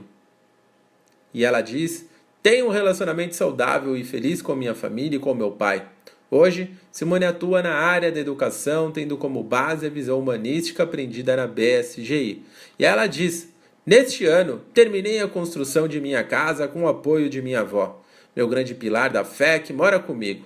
E 1.32 1.42
ela 1.42 1.62
diz: 1.62 2.06
Tenho 2.42 2.66
um 2.66 2.70
relacionamento 2.70 3.34
saudável 3.34 3.96
e 3.96 4.04
feliz 4.04 4.42
com 4.42 4.54
minha 4.54 4.74
família 4.74 5.16
e 5.16 5.18
com 5.18 5.32
meu 5.32 5.52
pai. 5.52 5.88
Hoje, 6.30 6.70
Simone 6.92 7.24
atua 7.24 7.62
na 7.62 7.72
área 7.72 8.12
da 8.12 8.20
educação, 8.20 8.90
tendo 8.90 9.16
como 9.16 9.42
base 9.42 9.86
a 9.86 9.88
visão 9.88 10.20
humanística 10.20 10.82
aprendida 10.82 11.34
na 11.34 11.46
BSGI. 11.46 12.42
E 12.78 12.84
ela 12.84 13.06
diz: 13.06 13.48
Neste 13.86 14.26
ano, 14.26 14.60
terminei 14.74 15.20
a 15.20 15.28
construção 15.28 15.88
de 15.88 15.98
minha 15.98 16.22
casa 16.22 16.68
com 16.68 16.82
o 16.82 16.88
apoio 16.88 17.30
de 17.30 17.40
minha 17.40 17.60
avó, 17.60 18.02
meu 18.36 18.46
grande 18.46 18.74
pilar 18.74 19.08
da 19.08 19.24
fé 19.24 19.58
que 19.58 19.72
mora 19.72 19.98
comigo. 19.98 20.44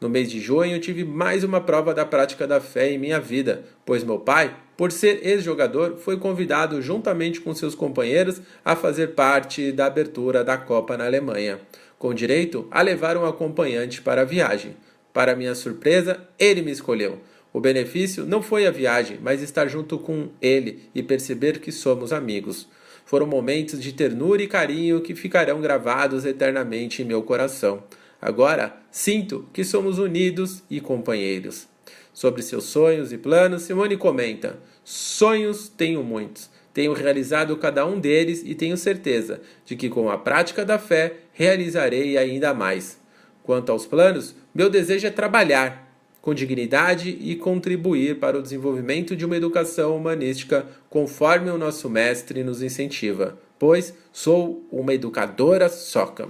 No 0.00 0.08
mês 0.08 0.30
de 0.30 0.38
junho, 0.38 0.78
tive 0.78 1.04
mais 1.04 1.42
uma 1.42 1.60
prova 1.60 1.92
da 1.92 2.06
prática 2.06 2.46
da 2.46 2.60
fé 2.60 2.92
em 2.92 2.98
minha 2.98 3.18
vida, 3.18 3.64
pois 3.84 4.04
meu 4.04 4.20
pai, 4.20 4.54
por 4.80 4.90
ser 4.90 5.20
ex-jogador, 5.22 5.98
foi 5.98 6.16
convidado 6.16 6.80
juntamente 6.80 7.38
com 7.38 7.54
seus 7.54 7.74
companheiros 7.74 8.40
a 8.64 8.74
fazer 8.74 9.08
parte 9.08 9.70
da 9.72 9.84
abertura 9.84 10.42
da 10.42 10.56
Copa 10.56 10.96
na 10.96 11.04
Alemanha, 11.04 11.60
com 11.98 12.14
direito 12.14 12.66
a 12.70 12.80
levar 12.80 13.14
um 13.18 13.26
acompanhante 13.26 14.00
para 14.00 14.22
a 14.22 14.24
viagem. 14.24 14.74
Para 15.12 15.36
minha 15.36 15.54
surpresa, 15.54 16.26
ele 16.38 16.62
me 16.62 16.70
escolheu. 16.70 17.18
O 17.52 17.60
benefício 17.60 18.24
não 18.24 18.40
foi 18.40 18.66
a 18.66 18.70
viagem, 18.70 19.18
mas 19.20 19.42
estar 19.42 19.68
junto 19.68 19.98
com 19.98 20.30
ele 20.40 20.88
e 20.94 21.02
perceber 21.02 21.58
que 21.58 21.70
somos 21.70 22.10
amigos. 22.10 22.66
Foram 23.04 23.26
momentos 23.26 23.82
de 23.82 23.92
ternura 23.92 24.42
e 24.42 24.46
carinho 24.46 25.02
que 25.02 25.14
ficarão 25.14 25.60
gravados 25.60 26.24
eternamente 26.24 27.02
em 27.02 27.04
meu 27.04 27.22
coração. 27.22 27.82
Agora 28.18 28.74
sinto 28.90 29.46
que 29.52 29.62
somos 29.62 29.98
unidos 29.98 30.62
e 30.70 30.80
companheiros. 30.80 31.68
Sobre 32.14 32.42
seus 32.42 32.64
sonhos 32.64 33.12
e 33.12 33.18
planos, 33.18 33.62
Simone 33.62 33.96
comenta: 33.96 34.58
Sonhos 34.90 35.68
tenho 35.68 36.02
muitos. 36.02 36.50
Tenho 36.74 36.92
realizado 36.92 37.56
cada 37.56 37.86
um 37.86 38.00
deles 38.00 38.42
e 38.44 38.56
tenho 38.56 38.76
certeza 38.76 39.40
de 39.64 39.76
que 39.76 39.88
com 39.88 40.10
a 40.10 40.18
prática 40.18 40.64
da 40.64 40.80
fé 40.80 41.18
realizarei 41.32 42.18
ainda 42.18 42.52
mais. 42.52 42.98
Quanto 43.44 43.70
aos 43.70 43.86
planos, 43.86 44.34
meu 44.52 44.68
desejo 44.68 45.06
é 45.06 45.10
trabalhar 45.10 45.88
com 46.20 46.34
dignidade 46.34 47.16
e 47.20 47.36
contribuir 47.36 48.18
para 48.18 48.36
o 48.36 48.42
desenvolvimento 48.42 49.14
de 49.14 49.24
uma 49.24 49.36
educação 49.36 49.96
humanística 49.96 50.66
conforme 50.88 51.50
o 51.50 51.58
nosso 51.58 51.88
mestre 51.88 52.42
nos 52.42 52.60
incentiva, 52.60 53.38
pois 53.60 53.94
sou 54.12 54.66
uma 54.72 54.92
educadora 54.92 55.68
soca. 55.68 56.26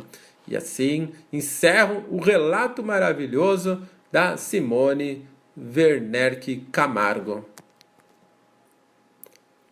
E 0.46 0.54
assim 0.54 1.08
encerro 1.32 2.04
o 2.10 2.20
relato 2.20 2.82
maravilhoso 2.82 3.80
da 4.12 4.36
Simone 4.36 5.24
Werner 5.56 6.38
Camargo. 6.70 7.46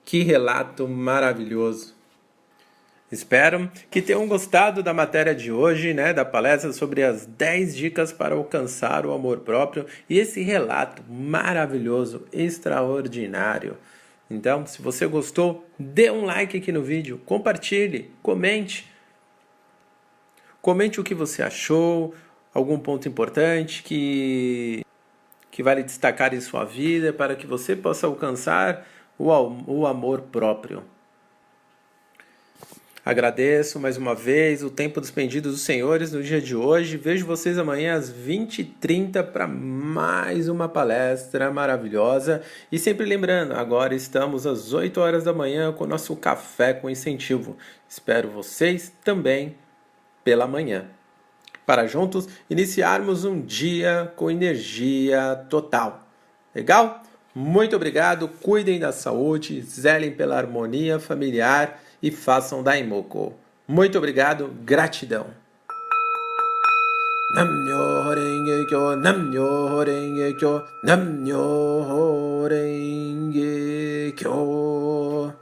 Que 0.08 0.22
relato 0.22 0.88
maravilhoso! 0.88 1.94
Espero 3.12 3.70
que 3.90 4.00
tenham 4.00 4.26
gostado 4.26 4.82
da 4.82 4.94
matéria 4.94 5.34
de 5.34 5.52
hoje, 5.52 5.92
né, 5.92 6.14
da 6.14 6.24
palestra 6.24 6.72
sobre 6.72 7.02
as 7.02 7.26
10 7.26 7.76
dicas 7.76 8.10
para 8.10 8.34
alcançar 8.34 9.04
o 9.04 9.12
amor 9.12 9.40
próprio 9.40 9.84
e 10.08 10.18
esse 10.18 10.40
relato 10.40 11.02
maravilhoso, 11.12 12.24
extraordinário. 12.32 13.76
Então, 14.30 14.64
se 14.64 14.80
você 14.80 15.06
gostou, 15.06 15.68
dê 15.78 16.10
um 16.10 16.24
like 16.24 16.56
aqui 16.56 16.72
no 16.72 16.82
vídeo, 16.82 17.20
compartilhe, 17.26 18.10
comente 18.22 18.90
Comente 20.62 20.98
o 20.98 21.04
que 21.04 21.14
você 21.14 21.42
achou, 21.42 22.14
algum 22.54 22.78
ponto 22.78 23.06
importante 23.06 23.82
que, 23.82 24.82
que 25.50 25.62
vale 25.62 25.82
destacar 25.82 26.32
em 26.32 26.40
sua 26.40 26.64
vida 26.64 27.12
para 27.12 27.36
que 27.36 27.46
você 27.46 27.76
possa 27.76 28.06
alcançar 28.06 28.86
o, 29.18 29.86
amor 29.86 30.22
próprio. 30.22 30.84
Agradeço 33.04 33.80
mais 33.80 33.96
uma 33.96 34.14
vez 34.14 34.62
o 34.62 34.68
tempo 34.68 35.00
despendido 35.00 35.50
dos 35.50 35.62
senhores 35.62 36.12
no 36.12 36.22
dia 36.22 36.42
de 36.42 36.54
hoje. 36.54 36.98
Vejo 36.98 37.24
vocês 37.24 37.58
amanhã 37.58 37.94
às 37.94 38.12
20h30 38.12 39.22
para 39.32 39.46
mais 39.46 40.46
uma 40.46 40.68
palestra 40.68 41.50
maravilhosa. 41.50 42.42
E 42.70 42.78
sempre 42.78 43.06
lembrando, 43.06 43.54
agora 43.54 43.94
estamos 43.94 44.46
às 44.46 44.74
8 44.74 45.00
horas 45.00 45.24
da 45.24 45.32
manhã 45.32 45.72
com 45.72 45.84
o 45.84 45.86
nosso 45.86 46.14
café 46.16 46.74
com 46.74 46.90
incentivo. 46.90 47.56
Espero 47.88 48.28
vocês 48.28 48.92
também 49.02 49.56
pela 50.22 50.46
manhã, 50.46 50.84
para 51.64 51.86
juntos 51.86 52.28
iniciarmos 52.50 53.24
um 53.24 53.40
dia 53.40 54.12
com 54.16 54.30
energia 54.30 55.46
total. 55.48 56.06
Legal? 56.54 57.02
Muito 57.40 57.76
obrigado, 57.76 58.26
cuidem 58.26 58.80
da 58.80 58.90
saúde, 58.90 59.62
zelem 59.62 60.10
pela 60.10 60.36
harmonia 60.36 60.98
familiar 60.98 61.80
e 62.02 62.10
façam 62.10 62.64
Daimoku. 62.64 63.32
Muito 63.68 63.96
obrigado, 63.96 64.52
gratidão. 64.64 65.28
Kyo, 68.74 68.96
Kyo, 70.36 70.64
Kyo. 74.16 75.37